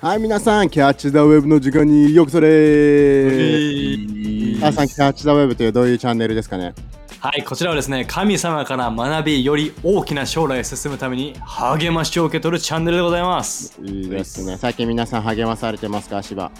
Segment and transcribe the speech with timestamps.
[0.00, 4.58] はい、皆さん、キャッチ・ザ・ウェブの時間にようこそでーす。
[4.60, 6.72] 皆さん、キャッチ・ザ・ウェブというどういうチャンネルですかね？
[7.18, 13.76] はい、こちらはですね、神様から学び、より大きな将来へ進むために励ましを受け取るチャンネルでございます。
[13.82, 14.56] いいですね。
[14.56, 16.52] 最近皆さん励まされてますか、芝。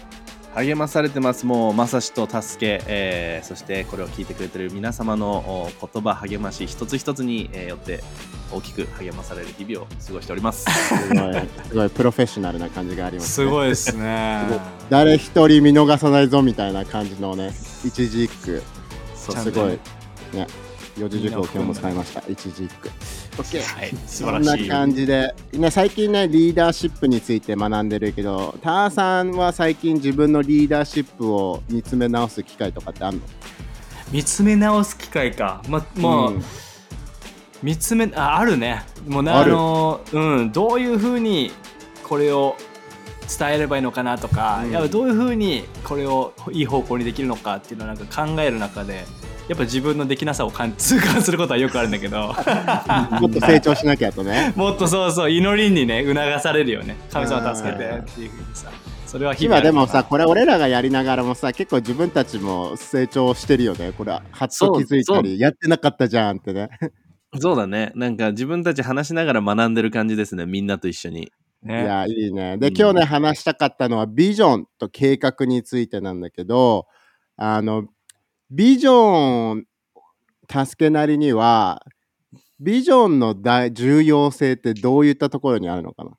[0.59, 8.03] 励まされてますもうまさしと助け、えーそしてこれを聞いてくれてる皆様のお言葉励まし一つ一つに、えーよって
[8.53, 11.35] 大きく励まされる日々を過ごしておりますすごい、
[11.69, 14.47] すごいプロフェッショナルな感じがあります、すごいですね。
[14.89, 17.53] 誰一人見逃さないぞみたいな感じのね、
[17.85, 18.63] 一字一句。
[19.15, 19.79] そうすごい。
[20.33, 20.47] ね、
[20.99, 22.23] 四字熟語今日も使いました。
[22.29, 22.91] 一字一句。
[23.39, 23.63] OK。
[23.63, 24.69] はい、素そんな晴らしい。
[24.69, 33.23] 感じで、ね、最近ね、リーダーシップについて学んでるけど、ターさんは最近自分のリーダーシップを見つめ直す機会とかってあるの？
[34.11, 35.63] 見つめ直す機会か。
[35.69, 36.43] ま、もう、うん
[37.61, 41.51] 見つめああるねもうねあのうんどういうふうに
[42.05, 42.55] これを
[43.37, 49.05] 伝えればいいのかなとか、うんやっぱどういうふうにこれをいい方向にできるのかっていうのをなんか考える中で
[49.49, 52.35] やっぱ自分のできなさを感 痛感することはよくあるんだけど。
[53.21, 54.53] もっと成長しなきゃとね。
[54.55, 56.97] もっとそうそう祈りにね促されるよね。
[57.11, 58.71] 神様助けてっていうふうにさ。
[59.07, 63.93] それは今でもさ、これ俺らがやりながらもさ、結構自分たちも成長してるよね。
[63.97, 66.69] これ、はっと気づいたり、やってなかったじゃんってね。
[67.41, 67.91] そうだね。
[67.95, 70.45] なんか自分たち話しながら学んでる感じですね。
[70.45, 71.33] みんなと一緒に。
[71.63, 71.83] ね。
[71.83, 72.59] いや、いいね。
[72.59, 72.77] で、うん。
[72.77, 76.87] 今日ね、話したかったのは、ビジョンと計画についてなんだけど、
[77.39, 77.87] あの、
[78.51, 79.67] ビジョン、
[80.51, 81.85] 助けなりには、
[82.61, 86.13] ビジョンの大重要性ってどういったところにあるのかな？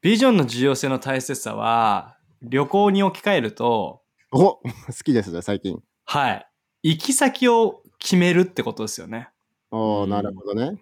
[0.00, 4.62] ビジョンの重要性の大切さは旅行に置き換えるとお好
[5.04, 5.78] きですね、最近。
[6.04, 6.46] はい
[6.82, 9.30] 行き先を決めるってことですよね
[9.70, 10.78] おなるほどね。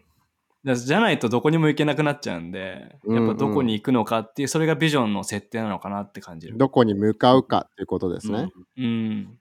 [0.65, 6.57] だじゃないとどこにも行けなくなっちゃうんで、うんうんやっぱどこに行くのかっていう、それがビジョンの設定なのかなって感じる。
[6.57, 8.53] どこに向かうかっていうことですね。
[8.77, 9.39] うん。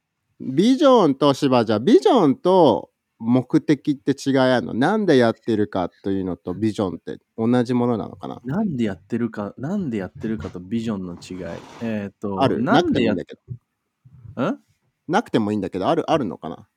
[0.50, 2.90] ビジョンと芝じゃビジョンと
[3.20, 4.74] 目的って違いあるの。
[4.74, 8.42] なんでやってるかというのとビジョンって同じものなのかな？
[8.44, 11.60] なんでやってるかなんでやってるかとビジョンの違い。
[11.84, 12.64] えっ、とある？
[12.64, 14.44] なんでやなくてもいいんだけど。
[14.44, 14.60] ん
[15.08, 16.68] なくてもいいんだけど、あるあるのかな？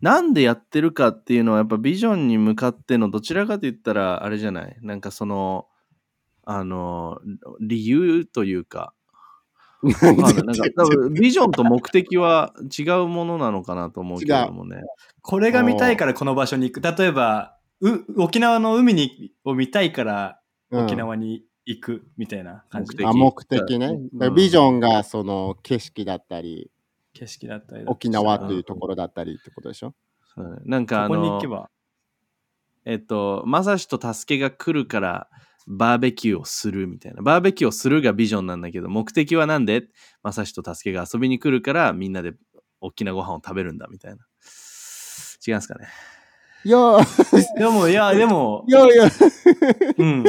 [0.00, 4.76] なんでやってるかっていうのはやっぱビジョンに向かってのどちらかと言ったらあれじゃない？
[4.82, 5.66] なんかその
[6.44, 7.20] あの
[7.60, 8.92] 理由というか
[10.44, 14.82] なんか多分ビジョンと目的は違うものなのかなと思うけれどもね。
[15.20, 16.96] これが見たいからこの場所に行く。
[16.96, 20.40] 例えば、う沖縄の海にを見たいから
[20.70, 23.98] うん沖縄に行くみたいな感じで、目あ目的ね。
[24.12, 26.70] うんビジョンがその景色だったり、
[27.12, 29.94] 景色だったり沖縄というところだったりってことでしょ？
[30.34, 31.70] そうねなんかあここに行のけば。
[32.86, 35.28] えっとまさしと助けが来るから
[35.66, 39.84] バーベキューをするみたいなバーベキューをするがビジョンなんだけど目的はなんで？
[40.22, 42.34] まさしと助けが遊びに来るからみんなで
[42.80, 44.18] 大きなご飯を食べるんだみたいな
[45.46, 45.88] 違うんすかね？
[46.66, 49.04] いやー、 でも、いや、でもい、やいや、
[49.98, 50.24] うん。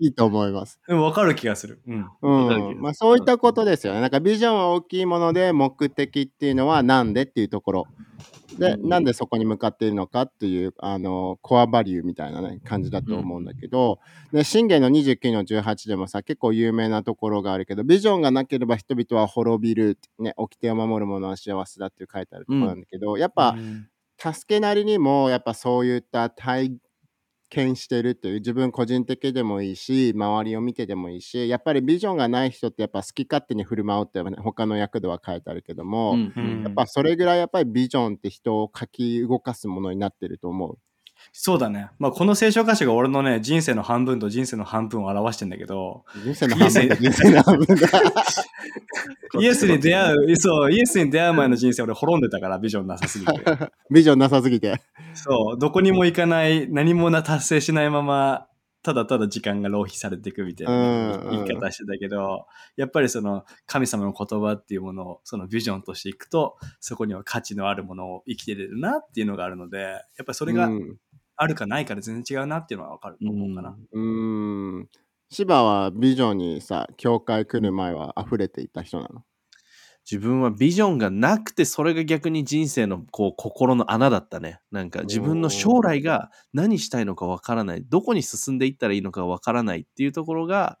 [0.00, 0.80] いいと思います。
[0.88, 1.80] でも分かる気がする。
[1.86, 2.10] うん。
[2.22, 2.80] うん。
[2.80, 4.00] まあそういったことですよね。
[4.00, 7.86] なんかビジョンは大きいもので、目的っていうのはなんでっていうところ。
[8.58, 8.88] で、うん。
[8.88, 13.98] なんでそこに向かっているのかっていう、あの、コアバリューみたいなね、感じだと思うんだけど、
[14.32, 23.88] で、信玄の29の18でもさ、結構有名なところがあるけど、ビジョンがなければ人々は滅びる、ね、掟を守る者は幸せだって書いてあるところなんだけど、やっぱ、うん。
[24.16, 26.70] 助けなりにもやっぱそういった体
[27.54, 40.78] 験してるっていう自分個人的でもいいし周りを見てでもいいしやっぱりビジョンがない人ってやっぱ好き勝手に振る舞うって他の役では書いてあるけども、うんうんやっぱそれぐらいやっぱりビジョンって人を書き動かすものになってると思う。
[41.32, 41.88] そうだね。
[41.98, 47.88] まあ、この聖書歌詞が俺のね、人生の半分と人生の半分を表してんだけど、人生の半分だ人生の半分だ。
[49.40, 53.32] イエスに出会う、そう、イエスに出会う前の人生俺滅んでたから、ビジョンなさすぎて。
[53.90, 54.80] ビジョンなさすぎて。
[55.14, 58.46] そう、どこにも行かない、何もな達成しないまま、
[58.84, 70.98] ただただ時間が浪費されていくみたいなうん言い方してたけど、やっぱりその神様の言葉っていうものをそのビジョンとしていくと、そこには価値のあるものを生きてれるなっていうのがあるので、やっぱりそれがうん
[71.36, 73.76] あるかないかで全然違うなっていうのはわかると思うかな。
[73.92, 74.88] うーん。
[75.30, 79.24] 芝はビジョンにさ、教会来る前は溢れていた人なの？
[80.10, 90.78] 自分はビジョンがなくてそれが逆に人生のこう心の穴だったねなんか自分の将来が何したいのかわからないどこに進んでいったらいいのかわからないっていうところが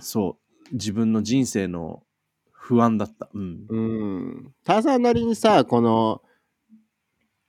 [0.00, 0.36] そ
[0.70, 2.02] う自分の人生の
[2.50, 4.54] 不安だったうんうん。
[4.64, 6.22] ターザンなりにさ、この、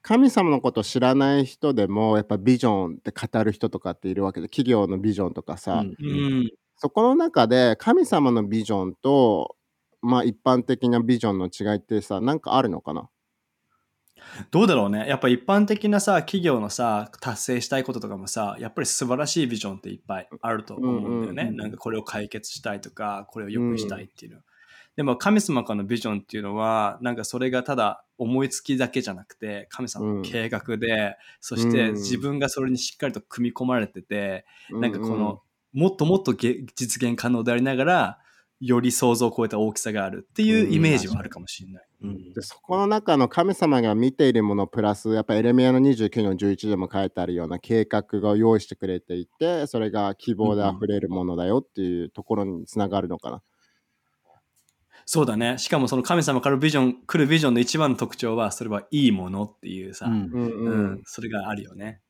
[0.03, 6.51] 神様のこと知らない人でも、やっぱビジョンって語る人とかっているわけで、企業のビジョンとかさ、うんうん。
[6.75, 9.55] そこの中で神様のビジョンと、
[10.01, 13.09] まあ一般的なビジョンの違いってさ、なんかあるのかな？
[14.51, 15.07] どうだろうね。
[15.07, 21.43] やっぱ一般的なさ、企業のさ、達成したいこととかもさ、やっぱり素晴らしいビジョンっていっぱいあると思うんだよね。
[21.43, 24.41] うんうんうんなんかこれを解決したいとか、これを良くしたいっていうの。
[24.97, 31.93] でも神様からのビジョンっていうのは、なんかそれがただ思いつきだけじじゃなくて、神様の計画で、そしてうん。
[31.93, 35.41] 自分がそれにしっかりと組み込まれてて、なんかこうんうんの、
[35.73, 38.19] もっともっとげ実現可能でありながら、
[38.59, 41.87] より想像を超えた大きさがあるっていうイメージはあるかもしれない。
[42.03, 42.33] うん。
[42.33, 53.41] でそこの中の神様が見ているものプラスやっぱエレミアの29の11でも書いてあるような計画が用意してくれていてそれが希望であふれるものだよっていうところにつながるのかな。
[55.05, 55.57] そうだね。
[55.57, 60.31] しかもその神様からビジョン、来るビジョンの一番の特徴は、それはいいものっていうさ、うん。
[60.33, 60.99] うんううん。
[60.99, 62.01] ん、それがあるよね。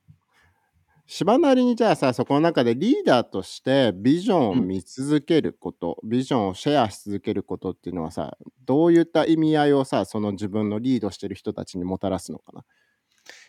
[1.06, 12.64] 芝なりにじゃあさそこの中でリーダーとしてビジョンを見続けること、ビジョンをシェアし続けることっていうのはさどういった意味合いをさその自分のリードしてる人たちにもたらすのかな？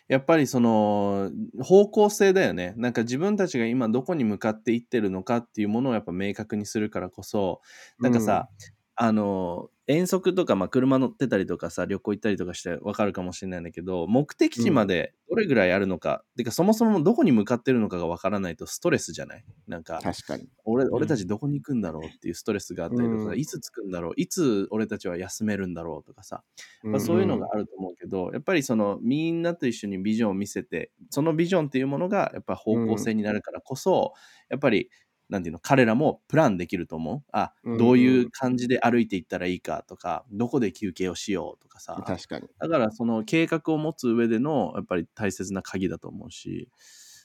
[0.09, 1.31] やっぱりその
[1.61, 2.73] 方向性だよね。
[2.77, 7.61] なんか自分たちが今どこに向かっていってるのかっていうものをやっぱ明確にするからこそ、
[8.01, 8.49] なんかさ、
[8.97, 19.45] あの、遠足とか、まあ、車乗ってたりとかさ、旅行行ったりとかしてわかるかもしれないんだけど、目的地までどれぐらいあるのか、てかそもそもどこに向かってるのかがわからないとストレスじゃない？
[19.67, 20.47] なんか、確かに。
[20.63, 23.39] 俺俺たちどこに行くんだろうっていうストレスがあったりとかさ、うん。
[23.39, 24.13] いつ着くんだろう？
[24.15, 26.43] いつ俺たちは休めるんだろうとかさ、
[26.81, 34.13] まあ、そういうのがあると思うけど、やっぱりそのみんなと一緒にビジョンを見せてそのビジョンっていうものがやっぱ方向性になるからこそ、
[34.49, 34.89] やっぱり
[35.29, 37.23] なんていうの彼らもプランできると思う？
[37.31, 42.47] あうんどういう感じで歩いていったらいいかとか、どこで休憩をしようとかさ確かに。
[42.59, 46.69] だからその計画を持つ上でのやっぱり大切な鍵だと思うし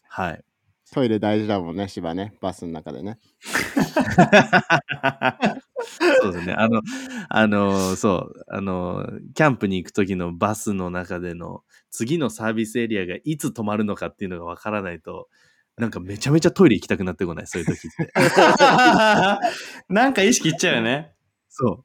[0.08, 0.44] はい
[0.92, 2.34] トイレ大事だもんね、芝ね。
[2.40, 3.20] バスの中でね。
[6.20, 6.52] そうですね。
[6.54, 6.82] あの、
[7.28, 15.28] あの、そう、あの、キャンプに行く時のバスの中での次のサービスエリアがいつ止まるのかっていうのがわからないと、
[15.76, 18.12] なんかめちゃめちゃトイレ行きたくなってこない、そういう時って。
[19.88, 21.14] なんか意識いっちゃうよね。
[21.48, 21.84] そ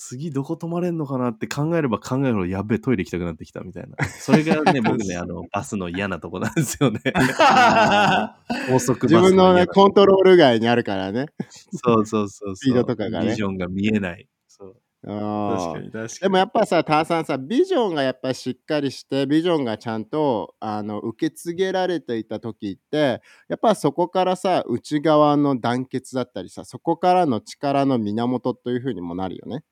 [0.00, 4.08] 次どこ止まれんのかなって考えれば考えるほどやべえトイレ行きたくなってきたみたいな。
[4.08, 7.00] それがね、 僕ね、あの、バスの嫌なとこなんですよね。
[8.70, 11.26] 高速バス自分のね、コントロール外にあるからね。
[11.50, 12.56] そうそうそうそう。
[12.56, 14.28] スピードとかがねビジョンが見えない。
[14.46, 14.76] そう。
[15.02, 16.08] 確かに確かに。
[16.20, 29.62] でもやっぱさ、ターさんさ、ビジョンがやっぱりしっかりして、ビジョンがちゃんとあの受け継げられていた時って、やっぱそこからさ、内側の団結だったりさ、そこからの力の源というふうにもなるよね。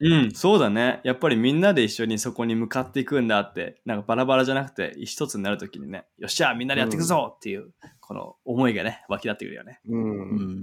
[0.00, 1.00] うん、そうだね。
[1.04, 9.80] やっぱりみんなで一緒にそこに向かっていくんだって、なんかバラバラじゃなくて一つになるときにね、よっしゃ、みんなでやっていくぞっていう、この思いがね、湧き立ってくるよね。
[9.88, 10.02] うん。
[10.02, 10.62] うん。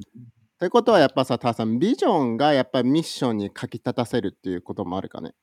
[0.62, 5.34] ということはやっぱさ、ターさん、ビジョンがやっぱりミッションに書き立たせるっていうこともあるかね。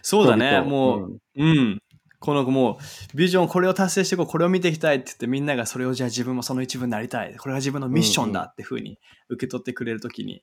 [0.00, 1.82] そうだね、もう、うんうん。
[2.18, 2.78] このも
[3.12, 7.36] う、ビジョンこれを達成していこう、これを見ていきたいって言ってみんながそれをじゃあ自分もその一部になりたい。
[7.36, 8.98] これが自分のミッションだっていうふうに
[9.28, 10.42] 受け取ってくれるときに、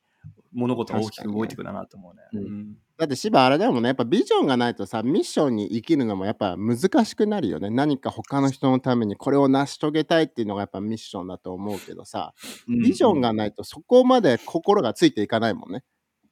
[0.53, 2.41] 物事が大きく動いてくるなと思うね。
[2.41, 7.71] ねうんだって芝あれだもんね、やっぱビジョンがないとさ、ミッションに生きるのもやっぱ難しくなるよね。
[7.71, 12.35] 何か他の人のためにこれを成し遂げたいっていうのがやっぱミッションだと思うけどさ、
[12.67, 15.83] ビジョンがないとそこまで心がついていかないもんね。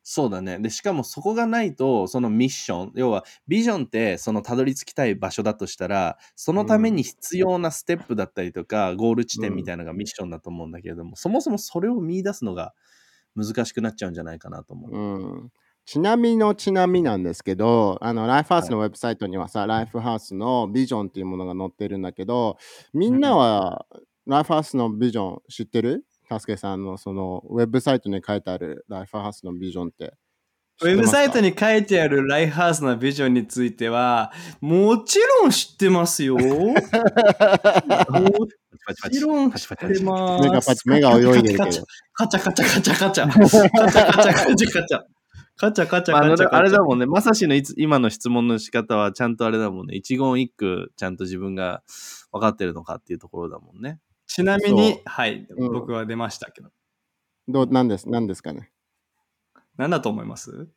[0.03, 0.59] そうだね。
[0.59, 12.73] で、しかもそこがないと、そのミッション、要はビジョンってそのたどり着きたい場所だとしたら、そのために必要なステップだったりとか、ゴール地点みたいなのがミッションだと思うんだけれども、そもそもそれを見出すのが
[13.35, 14.91] 難しくなっちゃうんじゃないかなと思う。
[14.91, 14.99] う
[15.45, 15.49] ん。
[15.85, 22.57] ちなみのちなみなんですけど、あの、ライフハウスのウェブサイトにはさ、ライフハウスのビジョンっていうものが載ってるんだけど、
[22.93, 23.85] みんなは
[24.27, 26.05] ライフハウスのビジョン知ってる？
[26.27, 30.13] タスケさんのそのウェブサイトに書いてあるライフハウスのビジョンって。
[30.81, 34.31] ウェブサイトにに書いてあるライフハウスのビジョンについては、
[34.61, 36.35] もちろん知ってますよ。
[36.35, 36.41] も
[39.11, 40.43] ちろん知ってます。
[40.43, 41.85] 目がパチ目が泳いでるけど。
[42.13, 43.27] カチャカチャカチャカチャ。
[43.29, 45.01] カチャカチャカチャカチャ。
[45.57, 51.83] カチャカチャカチャあれだもんね、まさしのいつ今の質問の仕方はちゃんとあれだもんね、一言一句ちゃんと自分が
[52.31, 53.99] 分かってるのかっていうところだもんね。
[54.25, 56.69] ちなみに、はい、うん僕は出ましたけど。
[57.49, 58.71] どうなんですなんですかね？
[59.79, 60.67] 何だと思います？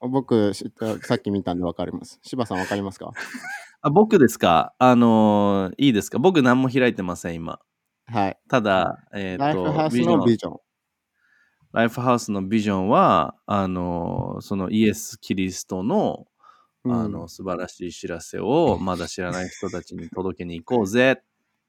[0.00, 2.20] 僕、知ったさっき見たんでわかります。
[2.22, 3.10] 柴さんわかりますか？
[3.80, 4.74] あ僕ですか？
[4.78, 6.18] あのーいいですか？
[6.18, 7.58] 僕何も開いてません、今。
[8.06, 8.38] はい。
[8.50, 10.56] ただ、えっ、ライフハウと、スのビジョン。
[11.72, 16.26] ライフハウスのビジョンは、あのーそのイエス・キリストの、
[16.84, 21.22] うんあの、素晴らしい知らせをまだ知らない人たちに届けに行こうぜっ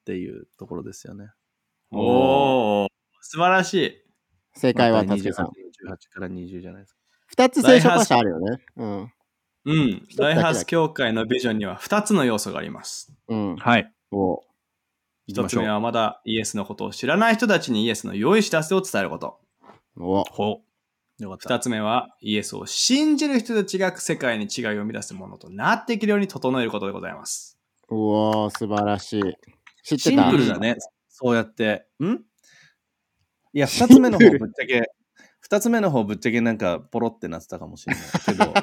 [0.05, 1.31] ていうところですよね。
[1.91, 2.87] おー、
[3.21, 3.91] 素晴らしい。
[4.55, 5.51] 正解は、まあたすけさん。
[5.85, 6.99] 28から20じゃないですか。
[7.27, 8.57] 二つ聖書箇所あるよね。
[8.75, 9.13] うん。
[9.65, 10.05] うん。
[10.07, 13.13] 一つだけだライハース教会のビジョンには2つの要素があります。
[13.27, 13.55] うん。
[13.55, 13.91] はい。
[14.11, 14.41] お
[15.29, 19.39] 1つ目はまだイエスのことを知らない人たちにイエスの良い知らせを伝えること。
[19.97, 20.61] おほ
[21.19, 21.23] う。
[21.23, 21.55] よかった。
[21.55, 27.57] 2つ目はイエスを信じる人たちが世界に違いを生み出すものとなっていけるように整えることでございます。
[27.89, 29.21] うおー素晴らしい。
[29.83, 30.75] 知ってシンたプルだね。
[31.07, 31.85] そうやって。
[32.03, 32.23] ん？
[33.53, 34.91] いや、二つ目の方ぶっちゃけ、
[35.51, 38.53] 二つ目の方ぶっちゃけなんかポロってなってたかもしれない けど、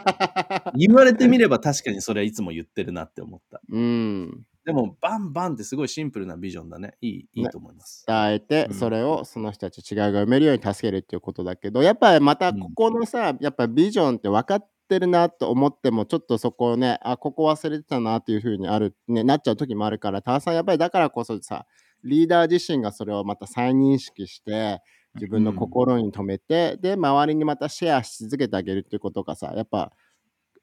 [0.74, 3.60] 言われてみれば確かにそれはいつも言ってるなって思った。
[3.68, 4.46] うん。
[4.64, 6.96] でも、バンバンってすごいシンプルなビジョンだね。
[7.02, 8.06] いい、いいと思います。
[8.06, 21.66] 伝えてう、んそれをその人たち違いが埋めるように助けるっていうことだけど、やっぱりまたここのさ、やっぱビジョンって分かってるなと思っても、ちょっとそこをね、あ、ここ忘れてたなっていうふうにある、ね、なっちゃう時もあるから、タワさんやっぱりだからこそさ、
[22.02, 24.80] リーダー自身がそれをまた再認識して、
[25.20, 29.92] 自分の心に留めて、で、周りにまたシェアし続けてあげるっていうことがさ、やっぱ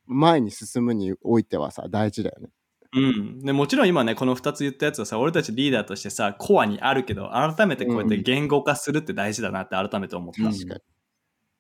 [0.06, 2.50] 前に進むにおいてはさ、大事だよね。
[2.94, 3.40] うん。
[3.40, 10.44] でもちろん今ね、この2つ言ったやつはさ、俺たちリーダーとしてさ、コアにあるけど、改めてこうやって言語化するって大事だなって改めて思った。
[10.44, 10.82] うん確かに。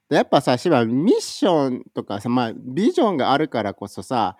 [0.08, 4.38] でやっぱさ、しばミッションとかさ、まあ、ビジョンがあるからこそさ、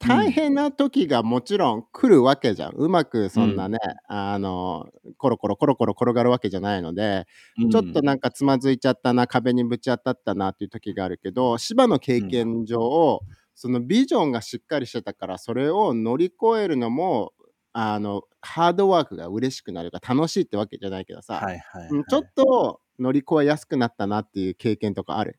[0.00, 2.72] 大変な時がもちろん来るわけじゃん。
[2.76, 4.86] うまくそんなね、あの、
[5.16, 7.26] コロコロコロコロ転がるわけじゃないので、
[7.58, 13.20] うんちょっとなんかつまずいちゃったな、壁にぶち当たったなっていう時があるけど、芝の経験上、
[13.54, 17.32] そのビジョンがしっかりしてたから、それを乗り越えるのも、
[17.72, 25.38] あの、ハードワークが嬉しくなるから楽しいってわけじゃないけどさ、はいはい、はいうんちょっと乗り越えやすくなったなっていう経験とかある？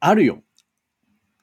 [0.00, 0.42] あるよ。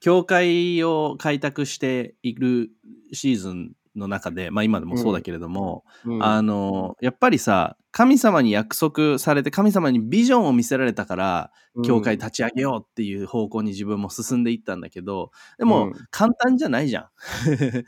[0.06, 2.70] 教会を開拓している
[3.12, 6.24] シーズンの中で、まあ今でもそうだけれども、うん。
[6.24, 11.52] あの、やっぱりさ、神様に約束されて、神様にビジョンを見せられたから、
[11.84, 15.94] 教会立ち上げようっていう方向に自分も進んでいったんだけど、でも、うん。
[16.12, 17.08] 簡単じゃないじゃん。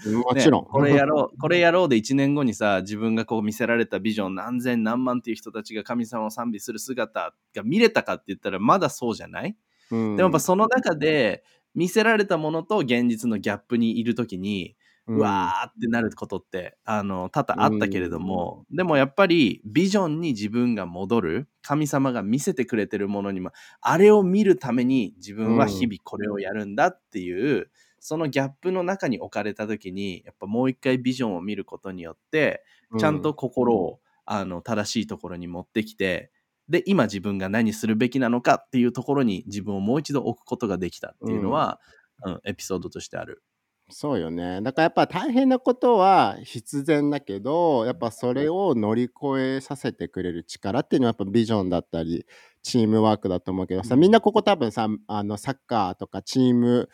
[0.08, 0.16] うん。
[0.26, 0.64] もちろん。
[0.64, 9.56] ねこれやろう、これやろうで1年後にさ、自分がこう見せられたビジョン、何千何万っていう人たちが神様を賛美する姿が見れたかって言ったら、まだそうじゃない？
[9.92, 10.16] うん。
[10.16, 11.44] でもやっぱその中で
[11.78, 14.76] 見せられたものと現実のギャップにいるときに、
[15.08, 33.00] うわーってなることってあの多々あったけれども、でもやっぱりビジョンに自分が戻る神様が見せてくれてるものにもあれを見るために自分は日々これをやるんだっていう、そのギャップの中に置かれた時にやっぱもう一回ビジョンを見ることによってうん。
[33.00, 36.32] ちゃんと心を、あの正しいところに持ってきて
[36.70, 41.98] で今自分が何するべきなのかっていうところに自分をもう一度置くことができたっていうのは、うん
[42.46, 43.44] エピソードとしてある。
[43.90, 44.62] そうよね。
[44.62, 52.26] だからやっぱ大変なことは必然だけど、やっぱそれを乗り越えさせてくれる力っていうのはやっぱビジョンだったり、
[52.64, 56.90] チームワークだと思うけどさ、みんなここ多分さ、あのサッカーとかチーム、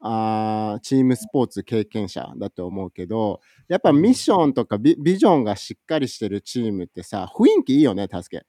[0.00, 8.44] あーチームスポーツ経験者だと思うけど、やっぱミッションとかビビジョンがしっかりしてるチームってさ、雰囲気いいよね、助け。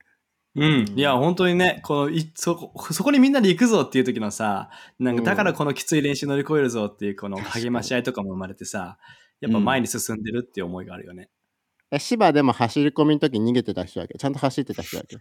[0.56, 0.94] うん。
[0.96, 4.70] いや、本当にね、このいそこ、そこにみんなで行くぞっていう時のさ、
[5.00, 8.98] なんかだからこのきつい練習乗り越えるぞっていうこの励まし合いとかも生まれてさ、
[9.42, 11.30] やっぱ前に進んでるっていう思いがあるよね。
[11.92, 14.18] え芝でも走り込みの時逃げてた人だっけ？
[14.18, 15.18] ちゃんと走ってた人だっけ？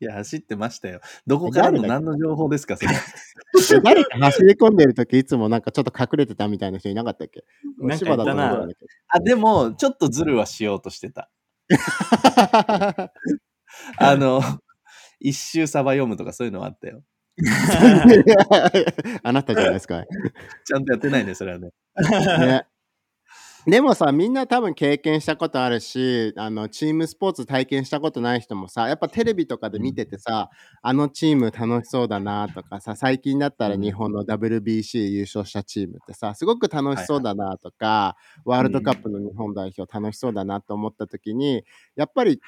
[0.00, 1.00] いや、走ってましたよ。
[1.26, 2.90] どこからの何の情報ですか、それ。
[2.92, 7.44] え 誰か走り込んでる時いつもなんかちょっと隠れてたみたいな人いなかったっけ？
[7.78, 11.30] なんかいたな芝だと思うんだけあ、でも、ちょっとズルはしようとしてた。
[11.68, 11.76] ど
[13.98, 14.40] あの、
[15.20, 17.02] 一周サバ読むとかそういうのはあったよ。
[19.22, 20.04] あなたじゃないですか。
[20.64, 21.70] ちゃんとやってないね、それはね。
[21.98, 22.66] ね、
[23.66, 42.40] でもさ、みんな多分経験したことあるし、あのチームスポーツ体験したことない人もさ、やっぱテレビとかで見ててさ、あのチーム楽しそうだなとかさ、最近だったら日本の WBC 優勝したチームってさ、すごく楽しそうだなとか、ワールドカップの日本代表楽しそうだなと思った時に、やっぱり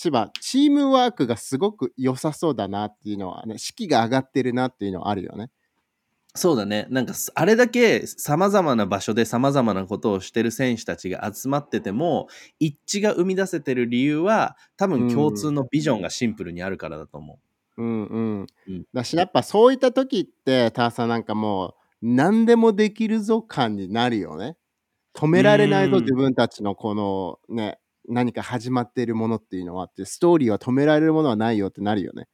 [0.00, 5.50] 芝、チームワークがすごく良さそうだなっていうのはね、士気が上がってるなっていうのはあるよね。
[6.36, 6.86] そうだね。
[6.88, 12.28] なんか、あれだけ様々な場所で様々なことをしてる選手たちが集まってても、
[12.60, 17.40] 一致が生み出せてる理由は、多分共通のビジョンがシンプルにあるからだと思
[17.76, 18.46] うんうん。
[18.68, 24.56] うんだしやっぱそういった時ってターさんなんかもう何でもできるぞ感になるよね。
[25.14, 32.26] 止められないぞうん自分たちのこのね何か始まっているものっていうのはってストーリーは止められるものはないよってなるよね。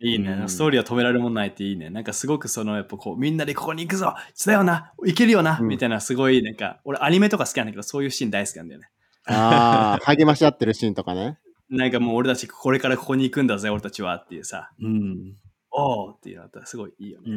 [0.00, 1.90] いいね、うんストーリーは止められるもんないっていいね。
[1.90, 4.14] なんかすごくその、やっぱこう、みんなでここに行くぞ
[4.46, 8.88] だよな行けるよな、うんみたいなすごい、なんか、俺アニメとか好きなんだけど、そういうシーン大好きなんだよね。
[9.26, 11.38] ああ 励まし合ってるシーンとかね。
[11.68, 15.34] なんかもう俺たちこれからここに行くんだぜ、俺たちはっていうさ、うん。
[15.78, 17.32] おーっていうのだったらすごいいいようん。
[17.32, 17.36] う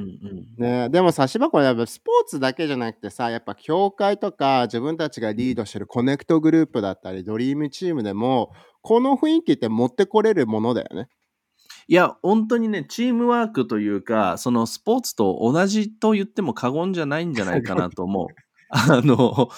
[0.57, 0.79] ね。
[0.81, 0.83] ん。
[0.83, 11.07] ね、でもさ、芝これやっぱスポーツだけじゃなくてさ、やっぱ教会とか自分たちがリードしてるコネクトグループだったり、ドリームチームでも、この雰囲気って持ってこれるものだよね。
[11.87, 18.27] いや、本当にね、チームワークというか、そのスポーツと同じと言っても過言じゃないんじゃないかなと思う。
[18.69, 19.49] あの、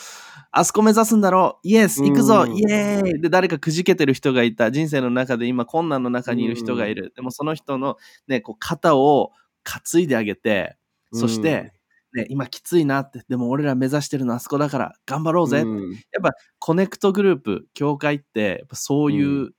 [0.56, 1.68] あそこ目指すんだろう。
[1.68, 2.44] イエス行くぞ。
[2.44, 4.72] うんイエーイで、誰かくじけてる人がいた。
[4.72, 7.12] 人生の中で今困難の中にいる人がいる。
[7.16, 9.32] でもその人のね、こう肩を
[9.64, 10.78] 担いであげて、
[11.12, 11.74] そして、
[12.14, 15.62] ね、今きついなって、でも俺ら目指してるのあそこだから頑張ろうぜ。
[15.62, 15.92] うん。
[15.92, 19.50] やっぱコネクトグループ、教会って、やっぱそういう、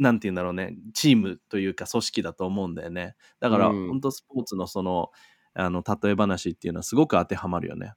[0.00, 3.14] なんて言うんだろうね、チームというか組織だと思うんだよね。
[3.38, 3.88] だから、うん。
[3.88, 5.10] 本当スポーツのその、
[5.54, 7.92] あの、例え話っていうのはすごく当てはまるよね。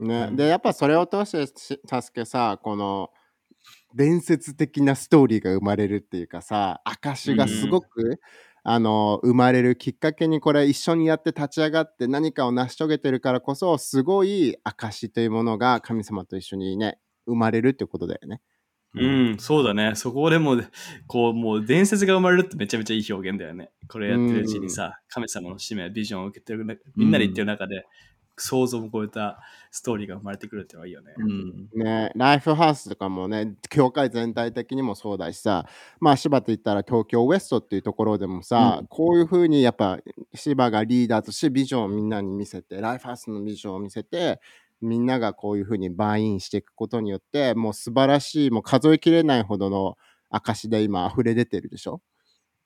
[0.00, 3.10] ね、うんで、やっぱそれを通してし、助けさ、この
[3.94, 8.20] 伝説的なストーリーが生まれるっていうかさ、証がすごく、
[8.64, 18.40] あの、生まれるきっかけにこれ一緒にやって立ち上がって何かを成し遂げてるからこそ、すごい証というものが神様と一緒にね、生まれるってことだよね。
[18.94, 19.94] うん、そうだね。
[19.94, 20.70] そこでもう、
[21.06, 23.70] こう、もう伝説が生まれるってめちゃめちゃいい表現だよね。
[23.88, 27.86] これやってるうちにさ、神様の使命、ビジョンを受けてるな、みんなで言ってる中で、
[28.38, 29.40] 想像を超えた
[29.70, 31.12] ストーリーが生まれてくるってのはいいよね。
[31.18, 31.68] うん。
[31.74, 35.66] ね、ライフハウスとかもね、教会全体的にもそうだしさ、
[36.00, 39.98] まあ芝と言ったら東京ウエストっていうところでもさ、うんこういうふうにやっぱ
[40.34, 44.40] 芝がリーダーとしてビジョンをみんなに見せて、ライフハウスのビジョンを見せて、
[44.80, 49.96] みんながこういうふうにバインしていくことによって、もう素晴らしい、もう数えきれないほどの
[50.30, 52.00] 証で今溢れ出てるでしょ？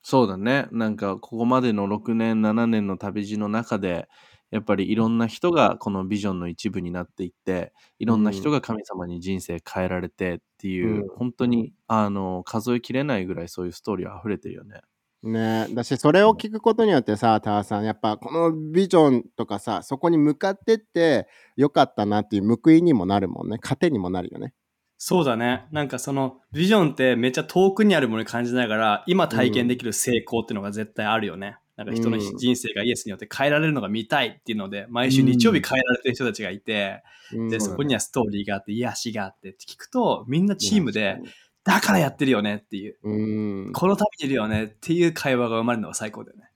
[0.02, 0.66] そうだね。
[0.72, 4.08] なんか、ここまでの6年、7年の旅路の中で、
[4.52, 14.82] やっぱりいろんな人がこのビジョンの一部になっていって、いろんな人が神様に人生変えられてっていう、うん本当にあの数えきれないぐらいそういうストーリーは溢れてるよね。
[15.22, 23.58] ねだし、それを聞くことによってさ、タワさん、やっぱこのビジョンとかさ、そこに向かってってよかったなっていう報いにもなるもんね。
[23.62, 24.52] 糧にもなるよね。
[24.98, 25.66] そうだね。
[25.72, 31.56] なんかそのビジョンってめっちゃ遠くにあるものに感じながら、今体験できる成功っていうのが絶対あるよね。
[31.76, 32.36] なんか人のうん。
[32.36, 37.48] 人生がイエスによって変えられるのが見たいっていうので、毎週日曜日変えられてる人たちがいて、うん。
[37.48, 41.18] で、そこにはストーリーがあって、癒しがあってって聞くと、みんなチームで
[41.64, 43.72] だからやってるよねっていう、にうん。
[43.72, 46.48] このためにいるよねっていう会話が生まれるのが最高だよね。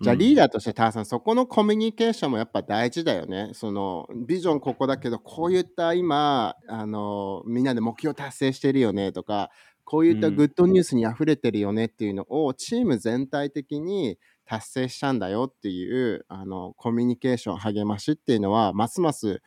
[0.00, 3.50] じゃあリーダダーとしてタワさん、そこのコミュニケーションもやっぱ大事だよね。
[3.52, 9.50] そのビジョンここだけど、こういった今、あの、みんなで目標達成してるよねとか、
[9.84, 19.42] こういったグッドニュースに溢れてるよねっていうのを、チーム全体的に達成したんだよっていう、あの、コミュニケーション、励ましっていうのは、ますます、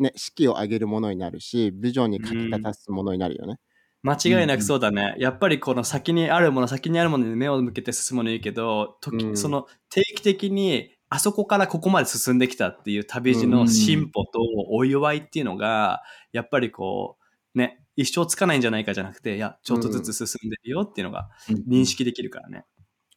[0.00, 3.60] ね、士気を上げるものになるし、ビジョンに書き立つものになるよね。
[4.02, 5.14] 間違いなくそうだね。
[5.18, 16.02] やっぱりこの先にあるもの、先にあるものに目を向けて進むのいいけど、時うんその定期的にあそこからここまで進んできたっていう旅路の進歩とお祝いっていうのが、
[16.32, 17.16] やっぱりこ
[17.54, 21.28] う、ね、一生つかないんじゃないかじゃなくて、いや、ちょっとずつ進んでるよっていうのが
[21.68, 22.64] 認識できるからね。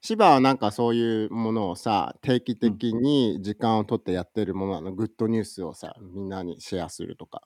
[0.06, 7.42] 芝はなんかそういうものをさ、定期的に時間を取ってやってるものなの、グッドニュースをさ、みんなにシェアするとか。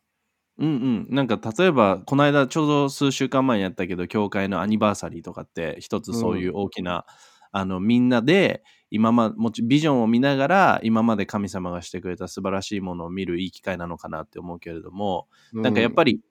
[0.57, 0.71] うんう
[1.11, 1.15] ん。
[1.15, 7.05] なんか例えば、この間ちょうど数週間前にやったけど、教会のアニバーサリーとかって、一つそういう大きな、
[7.51, 15.27] あの、みんなで、今まもちビジョンを見ながら、今まで神様がしてくれた素晴らしいものを見るいい機会なのかなって思うけれども、
[15.61, 16.21] なんかやっぱり、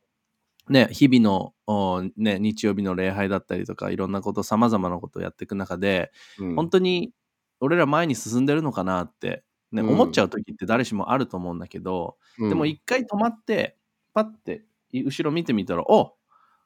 [0.69, 7.13] ね、日々の、おね、日曜日の礼拝だったりとか、いろんなこと、様々なことをやっていく中で、り本当に
[7.61, 9.89] 俺ら前に進んでるのかなって、ねうん。
[9.91, 13.77] 思っちゃう時って誰しもあると思うんだけど、でも一回止まって、
[14.15, 16.15] パッて後ろ見てみたら、お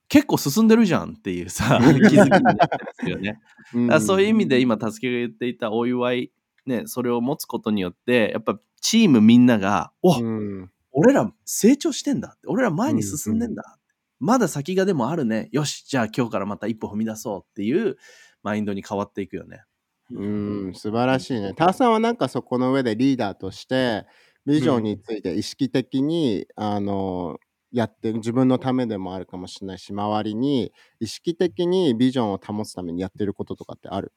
[0.08, 3.40] 結構進んでるじゃんっていうさ、 気づきになったりするよね。
[3.88, 6.32] だそういう意味で今、助けが言っていたお祝い、
[6.66, 10.70] ね、それを持つことによって、やっぱチームみんなが、お、うん。
[10.92, 13.78] 俺ら成長してんだって、俺ら前に進んでんだ、
[14.22, 15.48] まだ先がでもあるね。
[15.50, 17.96] よし、じゃあ今日からまた一歩踏み出そうっていう
[18.44, 19.64] マインドに変わっていくよね。
[20.12, 20.24] う
[20.68, 21.54] ん、素晴らしいね。
[21.54, 24.06] ターさんはなんかそこの上でリーダーとして、
[24.46, 27.38] ビジョンについて意識的に、あの、
[27.72, 34.12] やって自分のためでもあるかもしれないし、周りに意識的にビジョンを保つためにやってることとかってある？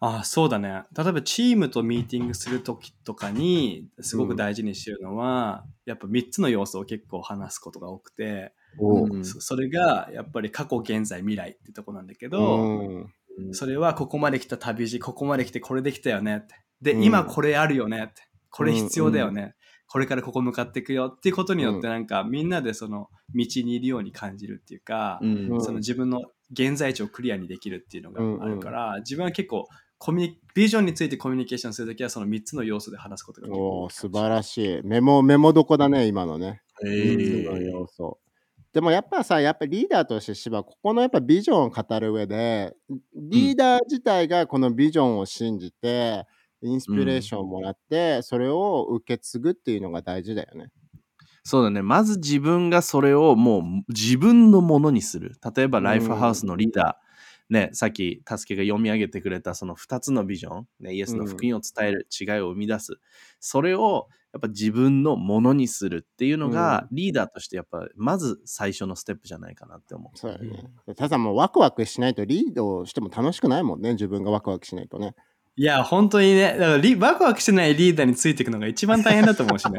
[0.00, 0.82] あそうだね。
[0.96, 8.50] 例えばチームとミーティングするときとかに、すごく大事にしてるのは、やっぱ3つの要素を結構話すことが多くて、うん
[9.22, 13.14] そそれがやっぱり過去、現在、未来ってとこなんだけど、うん
[13.52, 16.54] それはここまで来た旅路、ここまで来てこれできたよねって。
[16.82, 18.22] で、うん今これあるよねって。
[18.50, 19.54] これ必要だよね。
[19.86, 25.26] これからここ向かっていくよっていうことによってなんかみんなでその道にいるように感じるっていうか、そ
[25.72, 29.66] の自分の現在地をクリアにできるっていうのがあるから、自分は結構
[29.98, 34.80] コミュニビジョンについてコミュニケーションするときはその3つの要素で話すことが結構おお素晴らしい。
[34.82, 36.62] メモ、メモどこだね、今のね。
[36.84, 38.18] え3つの要素。
[38.72, 42.76] でもやっぱさ、やっぱリーダーとして芝、ここのやっぱビジョンを語る上で、
[43.14, 46.26] リーダー自体がこのビジョンを信じて、
[46.62, 50.68] インスピレーションをもらって、それを受け継ぐっていうのが大事だよね。
[51.42, 51.82] そうだね。
[51.82, 55.32] まず自分がそれをもう自分のものにする。
[55.54, 63.00] 例えば、うんライフハウスのリーダー、ね、さっき、たすけが読み上げてくれたその2つのビジョン、ね、イエスの福音を伝える、違いを生み出す。
[63.40, 70.18] それをやっぱ自分のものにするっていうのが、リーダーとしてやっぱまず最初のステップじゃないかなって思う。
[70.18, 70.70] そうだよね。
[70.96, 73.92] ただもうワクワクしないとリードしても楽しくないもんね。
[73.92, 75.14] 自分がワクワクしないとね。
[75.60, 79.78] いや、本当にね、だからリワクワクしてないリーダーについていくのが一番大変だと思うしね。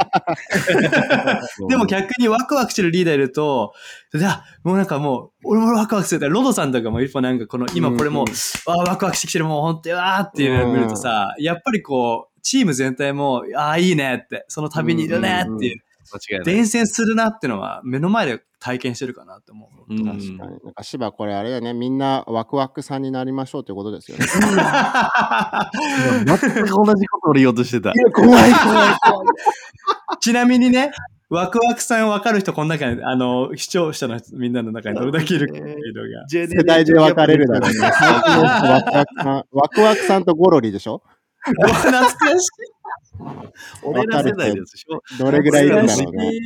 [1.68, 3.74] でも逆にワクワクしてるリーダーいると、
[4.14, 8.28] じゃあ、もうなんかもう、俺もワクワクするロドさんとかも一歩なんかこの、今これもう、
[8.68, 15.91] あーワクワクしてきてる、もう本当にわーっていうのを見るとさ、やっぱりこう、チーム全体も、ああ、いいねって、その旅にいるねっていう、間違いない。
[16.44, 19.94] 伝染するなっていうのは目の前で体験してるかなって思う。
[19.94, 20.38] うん確かに。
[20.38, 21.74] なんか芝これあれだよね。
[21.74, 24.26] みんなワクワクさんになりましょうということですよね。
[26.26, 27.94] 全く同じことを言おうとしてた。
[28.14, 28.98] 怖い怖い怖い。
[30.20, 30.92] ちなみにね、
[31.30, 36.28] ワクワクさん分かる人、この中に、あの、視聴者のみんなの中にどれだけいるかっていうのが。
[36.28, 37.80] 世代で分かれるだろうね。
[37.80, 37.92] ワ
[38.84, 39.44] クワクさん。
[39.52, 41.02] ワクワクさんとゴロリでしょ？
[41.44, 42.16] 懐かし
[43.84, 44.86] 俺ら世代です。
[45.20, 46.32] どれぐらいいるんだろうね。
[46.36, 46.42] い。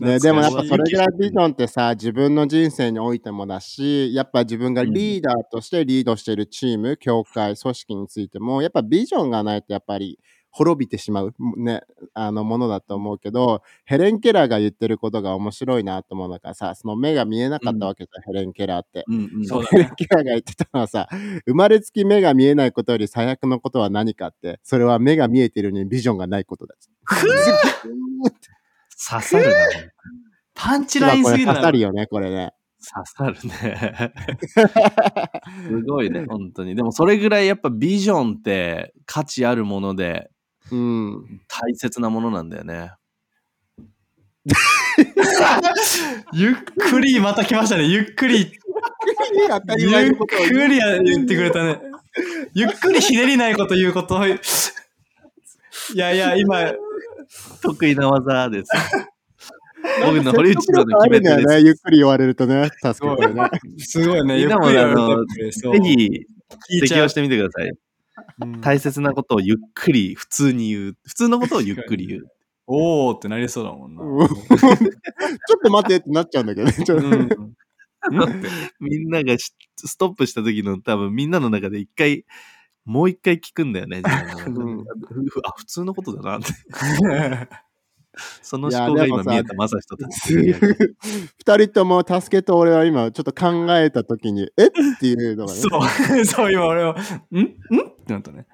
[0.00, 1.38] ね、でもやっぱそれぐらいビジン。
[1.38, 10.18] ョンってさ、自分の人生においてもだし、やっぱ自分がリーダーとしてリードしているチーム、協会、組織についても、やっぱビジョンがないとやっぱり
[10.56, 11.82] 滅びてしまう、ね、
[12.14, 19.02] あのものだと思うけど、ヘレン・ケラーが言ってることが面白いなと思うのがさ、その目が見えなかったわけじゃん、ヘレン・ケラーって。
[19.08, 21.08] うんうんそうだヘレン・ケラーが言ってたのはさ、
[21.46, 26.76] 生まれつき目が見えないことより最悪のことは何かって、それは目が見えてるのにビジョンがないことだ。
[29.10, 29.54] 刺さるな。
[30.54, 31.54] パンチラインすぎるな。
[31.54, 32.52] 刺さるよね、これね。
[32.84, 34.12] 刺さるね。
[35.68, 36.74] すごいね、本当に。
[36.74, 40.30] でもそれぐらいやっぱビジョンって価値あるもので
[40.70, 41.40] うん。
[41.48, 42.92] 大切なものなんだよね。
[46.32, 46.54] ゆっ
[46.90, 47.84] くりまた来ましたね。
[47.84, 48.38] ゆっくり。
[48.38, 51.80] ゆっくり言ってくれたね。
[52.54, 54.26] ゆっくりひねりないこと言うことを。
[54.26, 54.38] い
[55.94, 56.72] やいや、今、
[57.62, 58.70] 得意な技です。
[60.04, 61.20] 僕の堀内さんの決め。
[61.20, 61.60] 手です。
[61.60, 62.70] ゆっくり言われるとね。
[62.82, 63.50] 助けてるね。
[63.78, 64.40] すごいね。
[64.40, 66.26] ゆっくりぜひ
[66.80, 67.72] 適用してみてください。
[68.40, 70.96] うん大切なことをゆっくり普通に言う。
[71.06, 72.22] 普通のことをゆっくり言う。
[72.66, 74.02] おーってなりそうだもんな。
[74.02, 77.28] うん ちょっと待ってってなっちゃうんだけどね。
[77.36, 77.54] うん
[78.80, 82.24] みんながしストップした時の多分みんなの中で一回、
[82.84, 84.02] もう一回聞くんだよね。
[84.46, 86.48] うんふあ、普通のことだなって。
[88.42, 90.34] その思考が今見えたまさしとたち。
[91.38, 94.70] 二人とも助けと俺は今ちょっと考えたときに、えっ？
[95.00, 95.58] ていうのがね。
[95.58, 96.92] そう、 そう、今俺は、
[97.32, 97.38] ん？
[97.38, 97.44] ん？
[97.44, 97.54] っ
[98.06, 98.46] てなったね。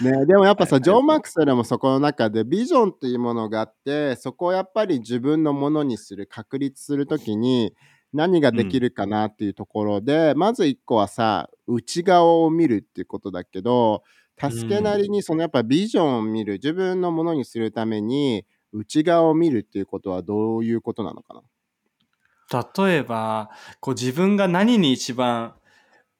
[0.00, 7.74] ね、でもやっぱさ、ジョン・マックスでもそこの中でビジョンっていうものがあって、そこをやっぱり自分のものにする、確立するときに
[8.12, 14.02] 何ができるかなっていうところで、まず一個はさ、内側を見るっていうことだけど、
[14.40, 21.42] 助けなりにそのやっぱビジョンを見る、自分のものにするために内側を見るっていうことはどういうことなのかな？
[22.84, 25.54] 例えば、こう自分が何に一番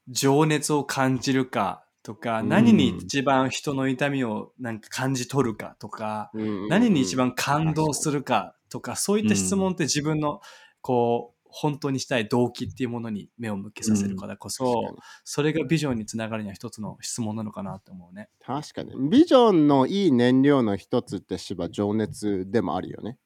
[0.08, 2.48] 情熱を感じるかとか、うん。
[2.48, 6.30] 何に一番人の痛みをなんか感じ取るかとか、
[6.68, 10.40] 何に一番感動するかとか、そういった質問って自分の
[10.80, 18.28] こう、本当にしたい動機っていうものに目を向けさせるからこそ、確かにそれがビジョンにつながるには一つの質問なのかなと思うね。
[18.44, 19.10] 確かに。
[19.10, 23.18] ビジョンのいい燃料の一つって芝情熱でもあるよね。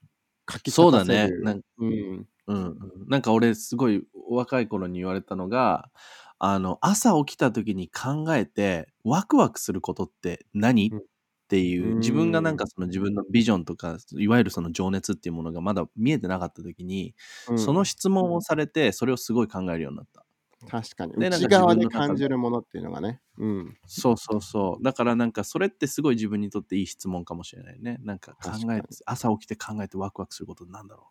[0.50, 1.04] 書きそうだ。
[1.04, 2.26] ねなんうん。
[2.48, 5.90] うんうん、なんか俺すごい若い頃に言われたのが
[6.38, 11.02] あの朝起きた時に考えてワクワクすることって何、うん
[11.46, 17.14] っていううん自分がなんかその自分のビジョンとかいわゆるその情熱っていうものがまだ見えてなかった時に、
[17.48, 20.24] うんその質問をされてそれをすごい考えるようになった。
[20.68, 21.12] 確かに。
[21.14, 23.20] で内側で自分の中で感じるものっていうのがね。
[23.38, 23.76] うん。
[23.86, 24.82] そうそうそう。
[24.84, 27.98] だからなんかそれってすごい自分にとっていい質問かもしれないね。
[28.02, 31.04] なんか考え確かに朝起きて考えてワクワクすることなんだろ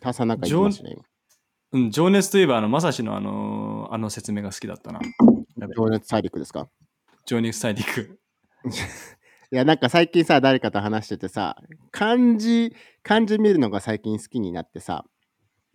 [0.00, 0.96] タサなんか言っね、
[1.72, 5.00] うん、情熱といえば、あの、まさしのあの、あの説明が好きだったな。
[5.56, 5.68] 今。
[5.74, 6.68] 情熱大陸ですか？
[7.26, 8.18] 情熱大陸。
[9.52, 11.56] いや、なんか最近さ、誰かと話しててさ、
[11.92, 15.04] 漢字、漢字見るのが最近好きになってさ、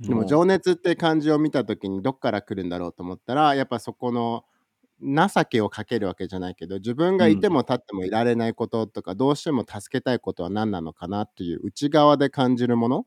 [0.08, 4.46] でも情熱って漢字を見た時にどっから来るんだろうと思ったらやっぱそこの
[5.02, 13.06] 情けをかけるわけじゃないけど自分がいても立ってもいられないこととか、どうしても助けたいことは何なのかなっていう内側で感じるもの。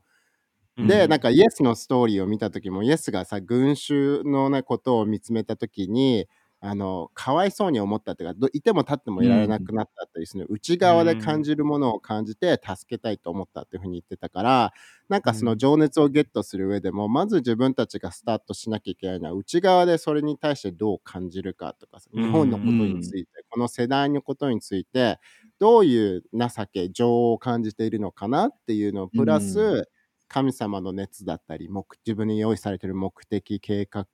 [0.82, 6.28] で、なんかイエスのストーリーを見た時もイエスがさ群衆のねことを見つめた時に
[6.66, 14.72] あのかわいそうに思ったっていうかどいても立ってもいられなくなったっていう、その内側で感じるものを感じて助けたいと思ったっていうふうに言ってたから
[15.10, 25.18] なんかその情熱をゲットする上でも、まず自分たちがスタートしなきゃいけないのは内側でそれに対してどう感じるかとかさ日本のことについて、この世代のことについて
[25.58, 29.88] どういう情け情を感じているのかなっていうのをプラス、う
[30.28, 34.04] 神様の熱だったり目自分に用意されている目的計画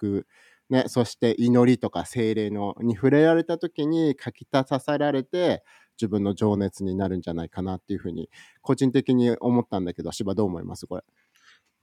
[0.71, 5.63] ね、そして祈りとか精霊のに触れられた時に書き立たさられて
[6.01, 8.31] 自分の情熱になるんじゃないかなっていうふうに
[8.63, 10.87] 個人的に思ったんだけど芝どう思います？
[10.87, 11.03] これ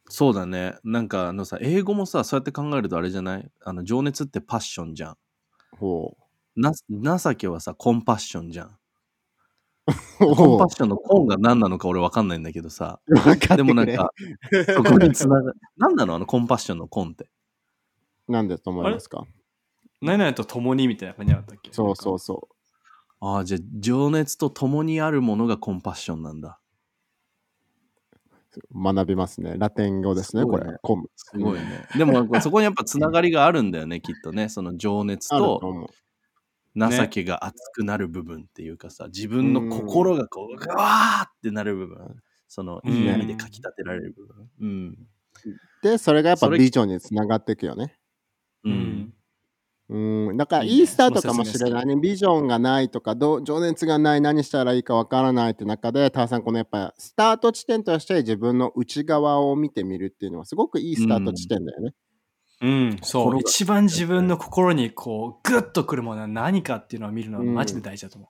[0.09, 0.75] そうだね。
[0.85, 3.51] なんかあのさ、英語もさ、そうやって考えるとあれじゃない？
[3.63, 5.17] あの情熱ってパッションじゃん。
[5.77, 6.15] ほ
[6.55, 6.71] な
[7.19, 8.77] 情けはさ、コンパッションじゃん。
[10.21, 12.99] うコンパッションのコンが何なのか俺わかんないんだけどさ。
[13.55, 14.11] でもなんか、
[14.75, 16.15] そこにつなが何なの？
[16.15, 17.29] あのコンパッションのコンって。
[18.27, 19.25] なんでと思いますか？
[20.01, 21.71] 何々と共にみたいな感じだったっけ？
[21.73, 22.49] そうそうそ
[23.19, 26.59] ああ、じゃあ情熱と共にあるものがコンパッションなんだ。
[28.73, 31.87] う学びますねラテン語ですねこすごいねれコムすごいね。
[31.95, 34.49] でもなんかそこにやっぱつながりがあるんだよね、きっとね。
[34.49, 35.87] その情熱あるとと思う
[36.91, 42.15] 情けが熱くなる部分っていうかさ、自分の心がこう、ガワーってなる部分。
[42.47, 44.49] そのいい意味でかき立てられる部分。
[44.61, 44.97] うん。
[45.81, 47.96] でそれがやっぱそれビジョンにつながっていくよね
[48.67, 48.73] う。
[48.73, 49.13] うんん。
[49.89, 51.95] うん、だからいいスタートかもしれないね。
[51.95, 61.93] ビジョンがないとかどう、情熱がない、何したらいいかわからないって中で、タワさん、このやっぱスタート地点として自分の内側を見てみるっていうのはすごくいいスタート地点だよね。
[62.59, 63.23] うん、そう。
[63.25, 68.29] 心が一番自分の心にこう、グッとくるものは何かっていうのを見るのはマジで大事だと思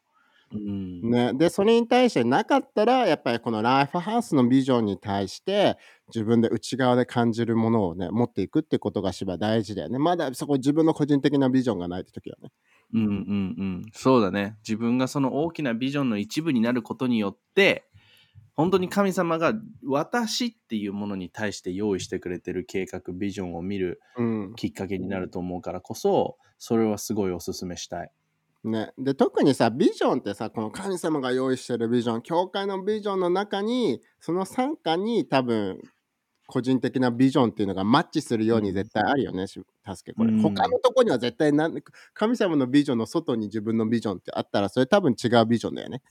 [0.52, 1.10] うん。
[1.10, 9.99] ね、で、それに対してなかったら、やっぱりこのライフハウスのビジョンに対して、自分で内側で感じるものをね、持っていくってことがしば大事だよね。
[9.99, 12.51] まだそこ自分の個人的なビジョンがないって時はね。
[12.93, 13.11] うんうんう
[13.63, 13.85] ん。
[13.93, 14.57] そうだね。
[14.59, 17.89] 自分がその大きなビジョンの一部になることによって、
[18.55, 19.53] 本当に神様が
[19.85, 24.53] 私っていうものに対して用意してくれてる計画、ビジョンを見るうん。
[24.55, 28.11] きっかけになると思うからこそ、それはすごいおすすめしたい。
[28.63, 35.79] ね、で特にさビジョンってさこの神様が用意してるビジョン教会のビジョンの中にその傘下に多分
[36.47, 41.75] 個人的なビジョンっていうのがマッチするように絶対あるよね、し助けこれ、うん他のとこには絶対なん
[42.13, 46.01] 神様のビジョンの外に自分のビジョンってあったらそれ多分違うビジョンだよね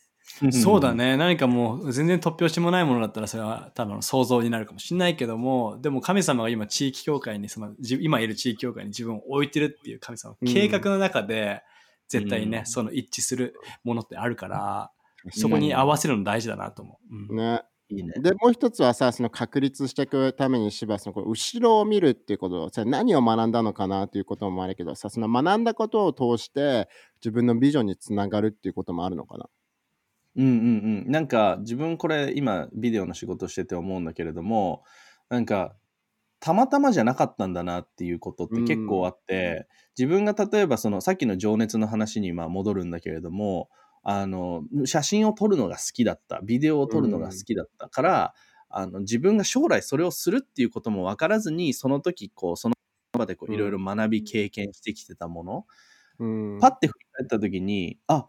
[0.43, 0.53] う。
[0.53, 0.95] そうだ。
[0.95, 1.17] ね。
[1.17, 11.63] 何かもう全然突拍子もないものだったらそれは多分想像になるかもしれないけども、でも神様が今地域協会に、そのじ今いる地域協会に自分を置いてるっていう神様、うん計画の中で
[12.09, 14.91] 絶対にね、うんその一致するものってあるから、
[15.31, 17.33] そこに合わせるの大事だなと思う。
[17.33, 18.13] うんねいいね。
[18.21, 26.89] でもう一つはさその確立していくために柴そのこれ後ろを見るっていうことをさ何を学んだのかなっていうこともあるけどさその学んだことを通して
[27.21, 29.49] 自分のビジョンにつながるっていうこともあるのかな？
[30.37, 31.11] うんうんうん。
[31.11, 34.83] なんか自分これ今ビデオの仕事してて思うんだけれども、
[35.29, 35.75] なんか
[36.41, 39.67] たまたまじゃなかったんだなっていうことって結構あって、
[39.99, 43.71] 自分が例えばそのさっきの情熱の話にまあ戻るんだけれども、
[44.09, 47.89] あの写真を撮るのが好きだった、ビデオを撮るのが好きだった。
[47.89, 48.35] から、
[48.69, 52.75] あの自分が将来それをするっていうことも分からずに、その時こうその
[53.19, 53.55] 場でこううん。
[53.55, 55.67] いろいろ学び経験してきてたもの、
[56.21, 56.59] うん。
[56.61, 58.29] パッて振り返った時にあ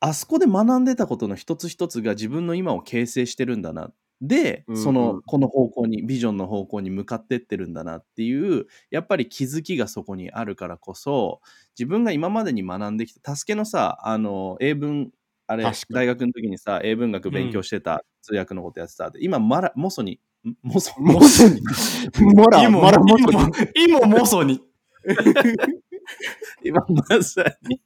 [0.00, 4.82] あそこで学んでたことの一つ一つが自分の今を形成してるんだなで、うんうん。
[4.82, 11.40] そのこの方向にビジョンの方向に向かってってるんだなっていうやっぱり気づきがそこにあるからこそ
[11.78, 15.10] 自分が今までに学んできた助けのさあの英文
[15.46, 21.60] あれ大学の時にさ英文学勉強してた、通訳のことやってた今マラモソにんモソモソに。
[22.34, 23.32] モラ 今モラモソに。
[23.76, 24.60] 今今もそに。
[26.64, 27.80] 今まさに。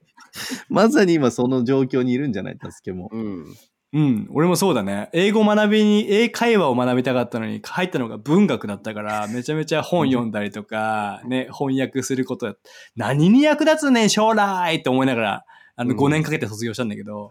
[0.68, 3.08] まさに今その状況にいるんじゃない助けも。
[3.12, 3.56] うん
[3.96, 5.08] うん、俺もそうだね。
[5.14, 12.54] 英語学びに、英会話を学びたかったのに、入ったのが文学だったから、めちゃめちゃ本読んだりとか、ね、翻訳することや、
[12.94, 14.76] 何に役立つねん、将来！
[14.76, 15.44] って思いながら、
[15.76, 15.98] あの、うん。
[15.98, 17.30] 5年かけて卒業したんだけど、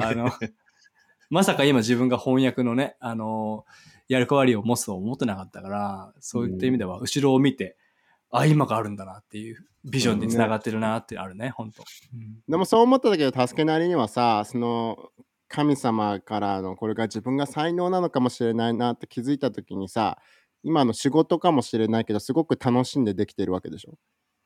[0.00, 0.30] あの、
[1.30, 3.64] まさか今自分が翻訳のね、あの、
[4.06, 7.76] 役割を持つとは思ってなかったから、そういった意味では、後ろを見て、
[8.30, 11.82] あ、今があるんだなっていう、ビジョンにつながってるなってあるね、本当。
[12.14, 12.38] うん。
[12.48, 15.10] でもそう思ったけど助けなりにはさその
[15.54, 20.18] 神様からのこれが自分が才能なのかもしれないなって気づいた時にさ
[20.62, 23.98] 今の仕事かもしれないけど、すごく楽しんでできてるわけでしょ？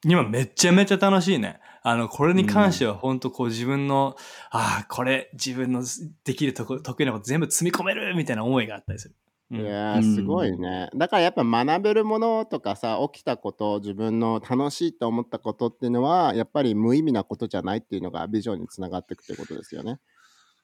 [0.04, 1.60] 今めちゃめちゃ楽しいね。
[1.82, 4.16] あの、これに関しては本当こう自分の、
[4.50, 5.82] ああ、これ自分の
[6.24, 9.14] できるとこ、得意なこと全部積み込めるみたいな思いがあったりする。
[9.50, 10.90] うんいやー、すごいね。
[10.94, 20.00] だからやっぱ学べるものとかさ、起きたこと、自分の楽しいと思ったことっていうのは、やっぱり無意味なことじゃないっていうのがビジョンにつながっていくってことですよね。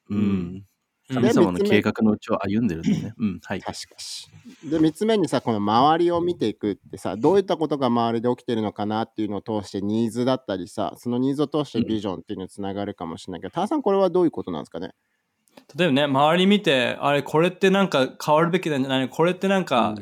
[0.09, 0.17] うん。
[0.17, 0.65] うん。
[1.13, 3.13] 神様ので計画のうちを歩んでるんだね。
[3.17, 3.61] うん、 はい。
[3.61, 4.27] 確かし。
[4.63, 14.93] で、3つ目にさ、この周りを見ていくってさ、どういったことが周りで起きてるのかなっていうのを通してニーズだったりさ、そのニーズを通してビジョンっていうのにつながるかもしれないけど、ターさんこれはどういうことなんですかね？
[15.75, 19.09] 例えばね、周り見て、あれ、これってなんか変わるべきなんじゃないの？
[19.09, 19.95] これってなんか、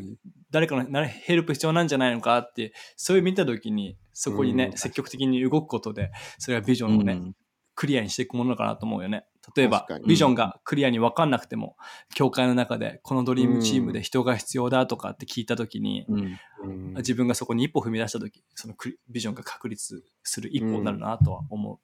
[0.51, 4.77] 誰かのなヘルプ必要なんじゃないのかって、そういう見たときに、そこにね、うん。
[4.77, 7.35] 積極的に動くことで、それはビジョンをね、うん
[7.75, 9.25] クリアにしていくものかなと思うよね。
[9.55, 11.75] 例えばビジョンがクリアに分かんなくても、
[12.15, 16.39] 教会の中で、このドリームチームで人が必要だとかって聞いたときに、うん。
[16.63, 16.93] うん。
[16.97, 21.79] 自分がそこに一歩踏み出したとき、そのクリビジョンが確立する一歩になるなとは思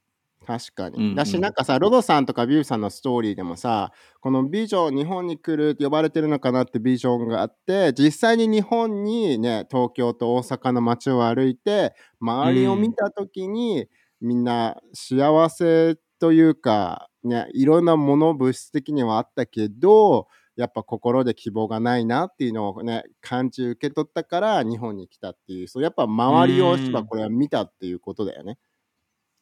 [0.46, 1.14] 確かうん。
[1.14, 1.16] に。
[1.16, 1.42] だし、うん。
[1.42, 13.88] なんかさ、ロドさんとかビューさんのストーリーでもさ、このビジョン、日本に来るって呼ばれてるのかなってビジョンがあって、実際に日本にね、東京と大阪の街を歩いて、周りを見たときに、
[14.22, 28.58] みんな幸せというか、ね、いろんなもの、物質的にはあったけど、やっぱ心で希望がないなっていうのをね、感じ受け取ったから日本に来たっていう、そうやっぱ周りをうんこれは見たっていうことだよね。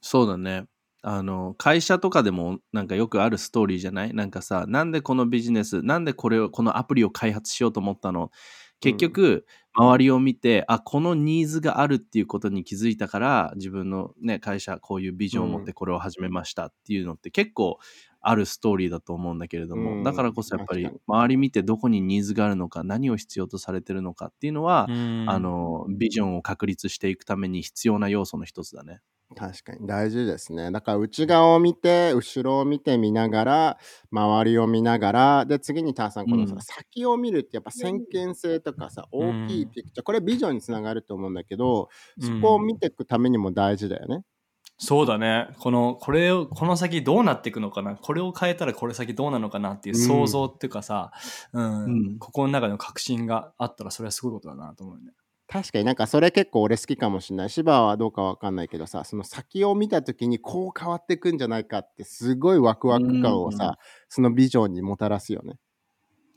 [0.02, 0.66] そうだね。
[1.04, 4.14] あの会社とかでもなんかよくあるストーリーじゃない？
[4.14, 8.30] なんかさなんでこのビジネスなんでこれをこのアプリを開発しようと思ったの？
[8.80, 9.46] 結局、
[9.78, 17.78] 周りを見てあこのニーズがあるっていうことに気づいたから自分の、ね、会社こういうビジョンを持ってこれを始めましたっていうのって結構
[18.20, 20.04] あるストーリーだと思うんだけれども、うん。
[20.04, 29.02] だからこそやっぱり周り見てどこにニーズがあるのか何を必要とされてるのかっていうのはあのビジョンを確立していくために必要な要素の一つだね。
[29.36, 30.72] 確かに大事ですね。
[30.72, 33.78] だから内側を見て、後ろを見てみながら、
[34.10, 41.90] 周りを見ながら、で、次にターさん、このさ、うん先を見るってやっぱ先見性とかさ、大きいピクチャー、これビジョンにつながると思うんだけど、
[42.22, 44.24] そこを見ていくためにも大事だよね。
[44.80, 45.50] そうだね。
[45.60, 47.96] この、これを、この先どうなっていくのかな？
[47.96, 51.12] これを変えたらこれ先どうなのかなっていう想像っていうかさ、
[51.52, 55.14] うん、うんここの中の確信があったらそれはすごいことだなと思うよね。
[55.48, 57.50] 確かになんかそれ結構俺好きかもしれない。
[57.50, 63.78] 芝はどうかわかんないけどさ、その先を見た時にこう変わっていくんじゃないかってすごいワクワク感をうんさ、
[64.10, 65.58] そのビジョンにもたらすよね。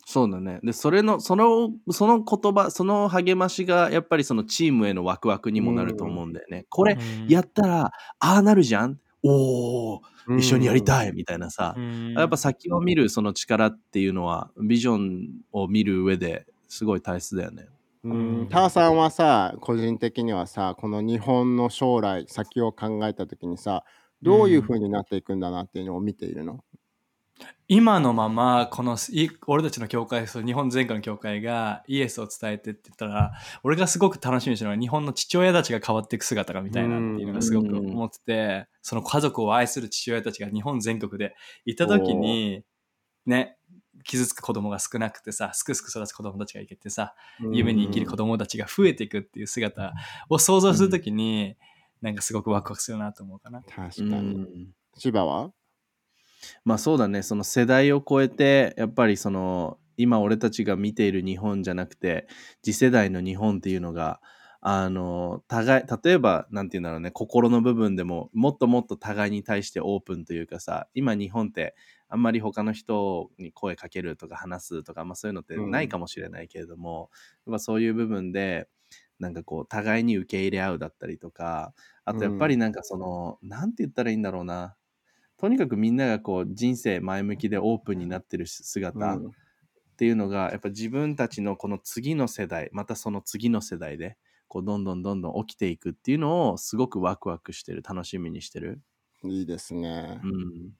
[0.07, 0.61] そうだね。
[0.65, 6.67] で、それの、その、その言葉、その励ましが、やっぱりそのチームへのワクワクにもなると思うんだよね。
[6.69, 10.03] これ、やったら、ああなるじゃんおお、
[10.37, 11.77] 一緒にやりたいみたいなさ。
[11.79, 17.67] いやっぱ先を見るその力っていうのは、ビジョンを見る上ですごい大切だよね。
[18.05, 18.43] ううん。
[18.43, 23.85] ん、ターさんはさ個人的にはさこの日本の将来先を考えた時にさ
[24.23, 26.63] どういう風になっていくんだなっていうのを見ているの、
[27.69, 33.33] 今のまま、この、い俺たちの教会、日本全国の教会がイエスを伝えてって言ったら、
[33.63, 41.35] 俺がすごく楽しみにしてるのは日本の父親たちが変わっていく姿が見たいなっていうのがすごく思ってて、その家族を愛する父親たちが日本全国で
[41.65, 42.65] いた時に、
[43.25, 43.57] ね、
[44.05, 47.15] 傷つく子供が少なくてさ、すくすく育つ子供たちがいけてさ、
[47.53, 49.93] 夢に生きる子供たちが増えていくっていう姿
[50.29, 51.57] を想像するときに、
[52.01, 53.63] なんかすごくワクワクするなと思うかな。
[53.63, 54.17] 確かうに。
[54.17, 54.69] ん。
[54.97, 55.53] 千葉は？
[56.65, 57.23] まあそうだね。
[57.23, 62.27] その世代を超えてやっぱりその今俺たちが見ている日本じゃなくて
[62.63, 64.23] 次世代の日本っていうのが
[64.63, 67.11] あの互い例えばなんて言うんだろうね。
[67.11, 71.75] 心の部分でももっともっと互いに対してオープンというかさ今日本って
[72.11, 77.11] あんまり他の人に声かけるとか話すとか、まあ、そういうのってないかもしれないけれども、
[77.47, 78.69] やっぱそういう部分で
[79.19, 84.77] なんかこう互いに受け入れ合うだったりとかあとやっぱりなんかその、なんて言ったらいいんだろうな。
[85.39, 89.35] とにかくみんながこう人生前向きでオープンになってる姿っうん。
[89.97, 98.81] ていうのがやっぱ自分たちのこの次の世代またその次の世代でこうどんどんどんどん起きていくっていうのをすごくワクワクしてる楽しみにしてる。
[99.23, 100.23] いいですね。
[100.23, 100.27] う。
[100.29, 100.73] ん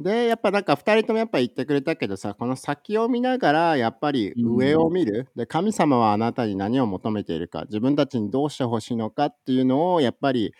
[0.00, 10.54] でやっぱなんか2人ともやっぱ言ってくれたけどさこの先を見ながらやっぱり上を見る、で神様はあなたに何を求めているか自分たちにどうしてほしいのかっていうのをやっぱり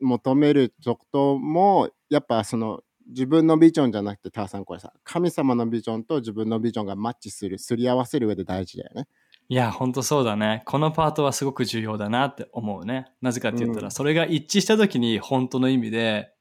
[0.00, 9.06] 求めることもやっぱその自分のビジョンじゃなくてターさんこれさ神様のビジョンと自分のビジョンがマッチするすり合わせる上で大事だよね。
[9.50, 10.62] いや、ほんとそうだね。
[10.64, 13.06] このパートはすごく重要だなって思うね。
[13.20, 16.32] なぜかって言ったら、うんそれが一致した時に本当の意味で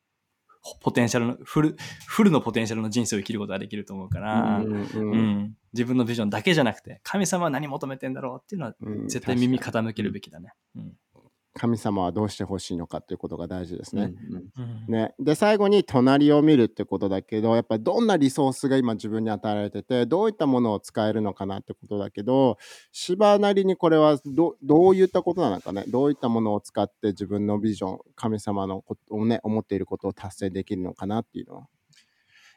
[0.81, 5.17] ポテンシャルの、フル、フルのポテンシャルの人生を生きることができると思うから、うんううん。
[5.17, 5.55] ん。
[5.73, 10.53] 自分のビジョンだけじゃなくて、神様は何求めてんだろうっていうのは、うん絶対耳傾けるべきだね。
[10.75, 10.93] うん
[11.55, 14.13] 神様はどうしてほしいのかということが大事ですね。
[14.57, 22.57] うんね、で最後に隣を見るってことだけどやっぱりどんなリソースが今自分に与えられててどういったものを使えるのかなってことだけど
[22.91, 31.67] 芝なりにこれはどどういったことなのかねどういったものを使って自分のビジョン神様のことをね思っていることを達成できるのかなっていうのは。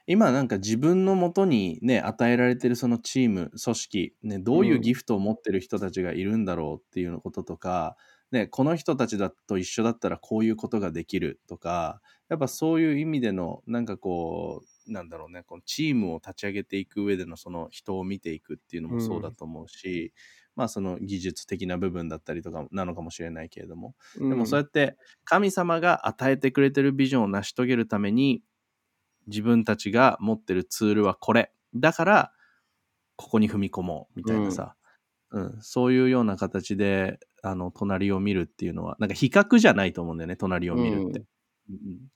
[0.06, 7.96] 今なんか自分のもとにね与えられてるそのチーム組織、ね、どういうギフトを持ってる人たちがいるんだろうっていうこととか、
[8.32, 20.12] ね、この人たちだと一緒だったらこういうことができるとかやっぱそういう意味でのなんかこうなんだろうねこのチームを立ち上げていく上でのその人を見ていくっていうのもそうだと思うし、
[20.56, 28.42] まあその技術的な部分だったりとかなのかもしれないけれどもででもそうやって神様が与えてくれてるビジョンを成し遂げるために
[29.26, 31.52] 自分たちが持ってるツールはこれ。
[31.74, 32.32] だから
[33.16, 34.76] ここに踏み込もうみたいなさ、
[35.30, 35.58] うん。
[35.60, 41.20] そういうような形であの隣を見るっていうのはなんか比較じゃないと思うんだよね隣を見るって。
[41.20, 41.24] うん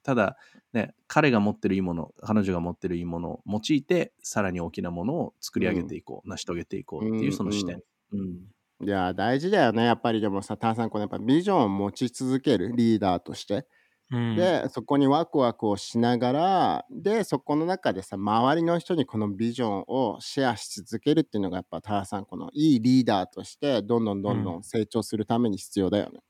[0.03, 0.37] ただ、
[0.73, 7.81] ね、彼が持ってるいいもの彼女が持ってるいいものを用いてさらに大きなものを作り上げていこう、成し遂げていこうっていうその視点。
[8.13, 8.39] うん
[8.85, 13.67] いや大事だよねやっぱりでもさターさんこのやっぱビジョンを持ち続けるリーダーとして。
[14.11, 14.37] うん。
[14.37, 26.21] でそこにワクワクをしながらでそこの中でさ周りの人にこのビジョンをシェアし続けるっていうのがやっぱターさんこのいいリーダーとしてどんどんどんどん成長するために必要だよね。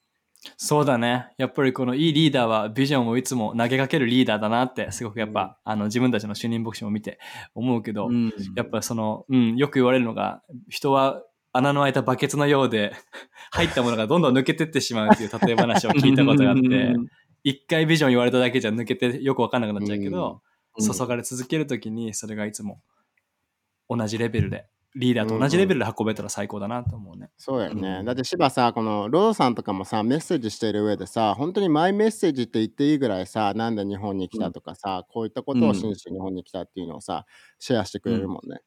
[0.57, 1.29] そうだね。
[1.39, 7.19] やっぱりこのいいリーダーはビジョンをいつも投げかけるリーダーだなって、すごくやっぱ、あの自分たちの主任牧師も見て
[7.55, 8.33] 思うけど、うん。
[8.55, 11.23] やっぱその、うん、よく言われるのが、人は
[11.53, 12.93] 穴の開いたバケツのようで、
[13.51, 16.95] 入ったものがどんどん抜けてってしまうっていう例え話を聞いたことがあって、
[17.47, 20.41] 一回ビジョン言われただけじゃ抜けてよくわかんなくなっちゃうけど、うん
[20.79, 22.83] 注がれ続けるときに、それがいつも
[23.89, 27.31] 同じレベルで、リーダーと同じレベルで運べたら最高だなと思うね。
[27.39, 27.89] そうだよね。
[28.01, 37.25] うんだって芝さ、このロードさんとかもさ、メッセージしてる上でさ、本当にマイメッセージって言っていいぐらいさ、なんで日本に来たとかさ、こういったことを信じて日本に来たっていうのをさ、
[37.59, 38.61] シェアしてくれるもんね。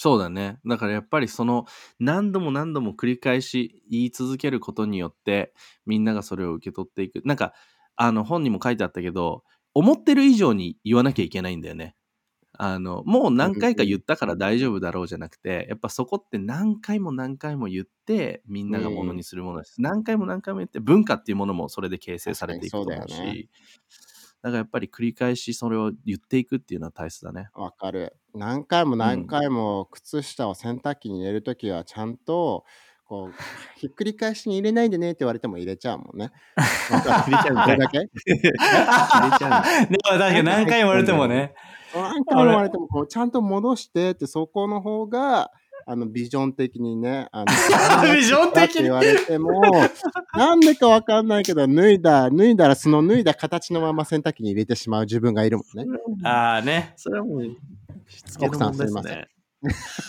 [0.00, 0.60] そうだね。
[0.64, 1.66] だからやっぱりその
[1.98, 5.52] 何度も何度も繰り返し言い続けることによって
[5.84, 7.20] みんながそれを受け取っていく。
[7.24, 7.52] なんか
[8.00, 9.42] あの本にも書いてあったけど
[9.74, 11.94] 思ってる以上に言わなきゃいけないんだよね。
[12.60, 19.80] あのもう何回か言ったから大丈夫だろうじゃなくてやっぱそこって何回も何回も言ってみんながものにするものです。
[19.80, 23.48] 何回も何回も言って文化っていうものもそれで形成されていくと思うしだよね
[24.42, 27.48] だからやっぱり繰り返しそれを言っていくっていうのは大切だね。
[27.54, 28.16] わかる。
[28.34, 32.64] 何回も何回も靴下を洗濯機に入れるときはちゃんと、
[33.08, 33.34] こう、
[33.80, 36.30] ひっくり返しに入れないでねって言われても入れちゃうもんね。
[36.56, 37.98] 入れちゃうこれだけ？
[37.98, 41.54] 入れちゃう でも確かに何回も言われてもね、
[41.94, 45.50] 何回も言われてもこうちゃんと戻してってそこの方が
[45.86, 47.46] あのビジョン的にねあの
[48.14, 48.66] ビジョン的に？
[48.66, 49.62] って言われても
[50.34, 55.86] なんでかわかんないけど脱いだ脱いだらその脱いだ形のまま洗濯機に入れてしまう自分がいるもんね。
[56.24, 57.44] ああね、それはもう、
[58.06, 59.28] しつけの問題ですね。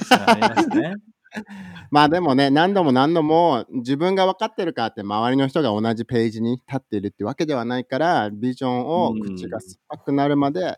[0.09, 0.95] そう ありますね。
[1.91, 10.75] まあでもね何度も何度も自分が分かってるかって周りの人が同じページに立っているってわけではないからビジョンを口が酸っぱくなるまで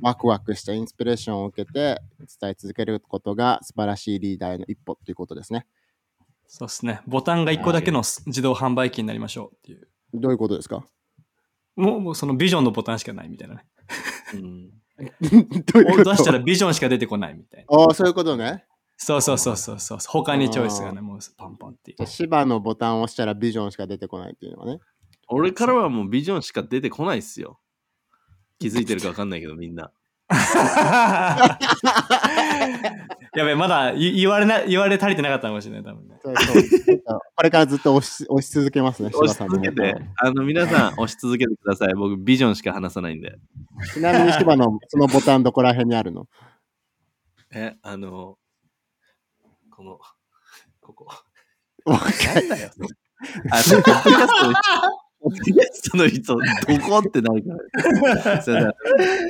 [0.00, 2.00] ワクワクしたインスピレーションを受けて
[2.40, 5.66] 伝え続けることが素晴らしいリーダーへの一歩っていうことですね。
[6.46, 7.00] そうですね。
[7.06, 9.88] ボタンが1個だけの自動販売機になりましょうっていう。
[10.14, 10.84] どういうことですか？
[11.76, 13.64] もうもうそのビジョンのボタンしかないみたいなね。
[14.34, 14.70] うん
[15.72, 17.76] どういう出したらビジョンしか出てこないみたいな。
[17.78, 18.64] ああ、そういうことね。
[19.02, 19.98] そうそうそうそうそう。
[20.08, 22.06] 他にチョイスがね、もうパンパンっていう。
[22.06, 24.78] 芝のボタンを押したらビジョンしか出てこないっていうのはね。
[25.28, 27.58] 俺からはもうビジョンしか出てこないっすよ。
[28.58, 29.90] 気づいてるか分かんないけど、みんな。
[33.34, 36.18] やべえ、まだ言言われな、言われ足りてなかったかもしれない、多分ね。
[36.22, 36.60] そうそう
[37.36, 41.94] これからずっと押し押し続けますね、押し芝さんの続けてあの、皆さん押し続けてください。
[41.94, 43.38] 僕、ビジョンしか話さないんで。
[43.94, 46.26] ちなみに芝のそのボタンどこら辺にあるの？
[47.52, 48.36] え、あの、
[49.80, 49.98] この、
[50.82, 51.06] ここ。
[51.86, 52.70] わかなんだよ。
[53.50, 53.62] あ、
[55.22, 58.42] ポッドキャストの人、ポッドキャストの人、どこってないから。
[58.42, 58.74] それだ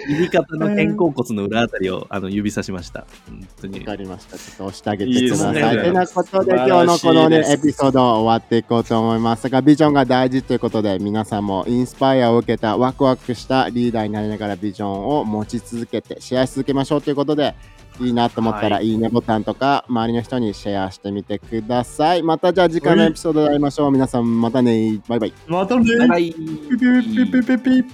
[0.09, 3.07] 右肩の肩甲骨の裏あたりをあの指さしました。
[3.29, 3.79] 本当に。
[3.97, 4.37] りました。
[4.37, 5.55] ちょっと押してあげていいください。
[5.55, 17.55] ですねてなことで、今日のこのね、エピソードを終わっていこうと思いますが、ビジョンが大事ということで、皆さんもインスパイアを受けたワクワクしたリーダーになりながらビジョンを持ち続けて、シェアし続けましょうということで、
[18.01, 22.23] いいなと思ったら、、はいいねボタンとか、周りの人にシェアしてみてください。
[22.23, 23.93] またじゃあ次回のエピソードで会いましょう。
[23.93, 25.01] 皆さんまたね。
[25.07, 25.33] バイバイ。
[25.47, 26.33] またねバイバイ。
[26.33, 26.41] ピ
[26.77, 27.85] ピピピピピ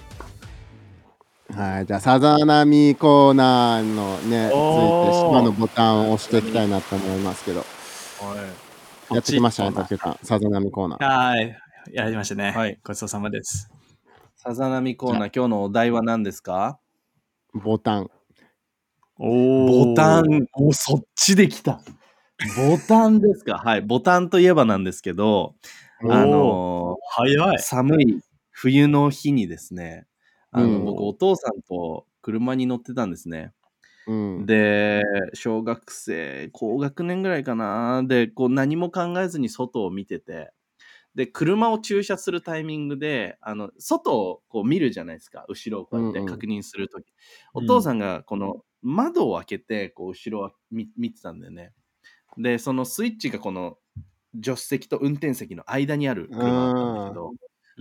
[1.55, 7.65] はい、じゃあ、さざ波コーナーのね、ついて、島のボタンを押していきたいなと思いますけど、
[9.13, 10.19] やってきましたね、こっち竹さん。
[10.23, 11.05] さざ波コーナー。
[11.05, 11.57] はい。
[11.93, 12.51] やりましたね。
[12.51, 13.71] はいごちそうさまです。
[14.35, 16.81] さざ波コーナー、今日のお題は何ですか？
[17.55, 18.11] ボタン。
[19.19, 21.81] おボタン、おそっちで来た。
[22.57, 23.59] ボタンですか？
[23.65, 25.55] はい、ボタンといえばなんですけど、
[26.09, 27.59] あの早い。
[27.59, 30.07] 寒い冬の日にですね、
[30.51, 33.53] あの、うん僕、お父さんと車に乗ってたんですね。
[34.07, 34.47] うん。
[34.47, 35.03] で、
[35.35, 38.03] 小学生、高学年ぐらいかな。
[38.05, 40.53] で、こう何も考えずに外を見てて、
[41.15, 45.47] で、車を駐車するタイミングで、あの、外をこう見るじゃないですか。
[45.49, 47.07] 後ろをこうやって確認するとき。
[47.55, 51.73] うんお父さんがこの窓を開けて、こう後ろを見見てたんだよね。
[52.39, 53.79] で、そのスイッチがこの
[54.37, 57.35] 助手席と運転席の間にある車だったんだけど、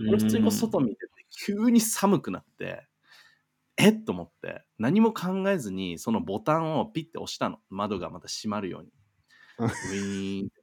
[0.06, 2.88] 俺普通に外見てて、急に寒くなって、
[3.78, 4.04] えっ？
[4.04, 7.60] と思って、何も考えずに、そのボタンをピッて押したの。
[7.70, 8.90] 窓がまた閉まるように。
[9.82, 10.55] ウィーンって。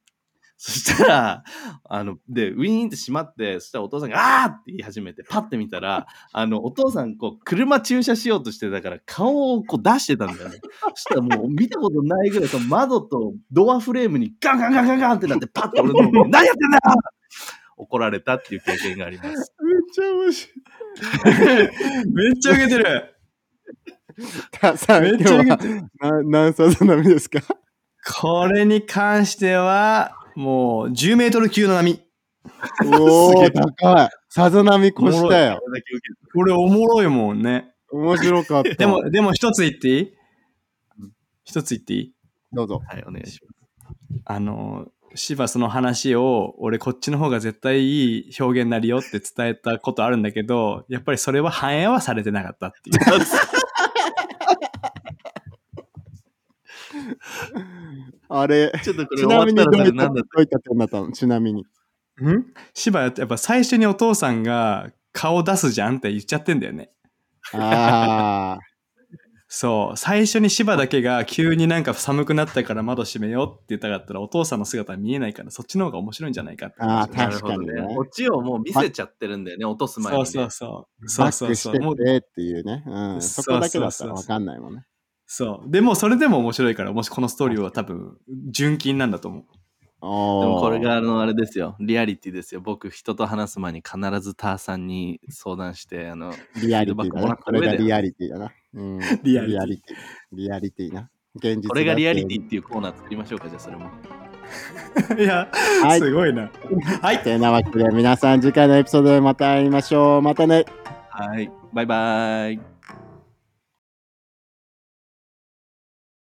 [0.58, 1.44] そしたら、
[1.90, 10.60] あの、で、ウィーンって閉まって、そしたらお父さんが、あーって言い始めて、パッて見たら、あの、お父さん、こう、車駐車しようとしてたから、顔をこう出してたんだよね。
[10.96, 16.82] そしたらもう、見たことないぐらい、その窓とドアフレームにガンガンガンガンガンってなって、パッて俺の方に、何やってんだよ
[17.76, 19.30] 怒られたっていう経験があります。
[19.30, 19.42] めっ
[19.92, 22.08] ちゃ面白い。
[22.14, 23.16] めっちゃ受けてる。
[24.52, 25.82] たさあ、めっちゃ受けてる。
[26.00, 27.42] な何さざ波ですか？
[28.22, 32.02] これに関しては、もう10メートル級の波。
[32.86, 34.10] おー、すげえ高い。
[34.30, 35.60] さざ波越したよ。
[36.34, 37.72] これおもろいもんね。
[37.92, 38.74] 面白かった。
[38.74, 40.02] でも、でも一つ言っていい？
[41.00, 41.12] うん
[41.44, 42.14] 一つ言っていい？
[42.52, 42.82] どうぞ。
[42.88, 43.60] はい、お願いします。
[44.26, 52.98] あの、芝その話を、俺こっちの方が絶対いい表現になるよって伝えたことあるんだけど、やっぱりそれは反映はされてなかったっていう。
[58.36, 61.12] あれ、ちょっとこれちなみにどういったど終わったら何だっういった点だったの？
[61.12, 61.62] ちなみに。
[61.62, 61.66] ん？
[62.74, 66.90] 芝やっぱ最初にお父さんが顔出すじゃんって言っちゃってんだよね。
[67.54, 68.58] あ
[69.56, 69.98] そう。
[69.98, 80.26] 最初に芝だけが急になんか寒くなったから窓閉めようって言ったかったらお父さんの姿は見えないからそっちの方が面白いんじゃないかってあーたなるほど確かにねこっちをもう見せちゃってるんだよね、落とす前に、ね。
[80.26, 80.88] そうそうそ
[81.22, 81.26] う。
[81.26, 81.82] あ、そうバックしてそうそう。
[81.82, 82.84] もうてっていうね。
[82.88, 83.22] うん。
[83.22, 84.86] そこだけだったらわかんないもんね。
[85.36, 85.72] そう。
[85.72, 88.20] でもそれでも面白いから、もしこのストーリーは多分
[88.52, 89.46] 純金なんだと思う。
[90.00, 92.62] おでもこれがあのあれですよ、リアリティですよ。
[92.62, 97.36] 僕、人と話す前に必ずターさんに相談して、あの、リアリティだな。
[97.36, 98.52] これがリアリティだな。
[98.76, 100.38] うん、リアリティリアリティ。
[100.38, 101.10] リアリティな。
[101.34, 102.38] 現実これがリアリティ。
[102.38, 103.90] ィっていうコーナー作りましょうか、じゃあそれも。
[105.18, 105.50] いや、
[105.82, 106.52] はいすごいな。
[107.02, 107.24] はい。
[107.24, 110.22] てなわけで皆さん次回のエピソードでまた会いましょう。
[110.22, 110.66] またね。
[111.10, 112.73] はい、バイバイ。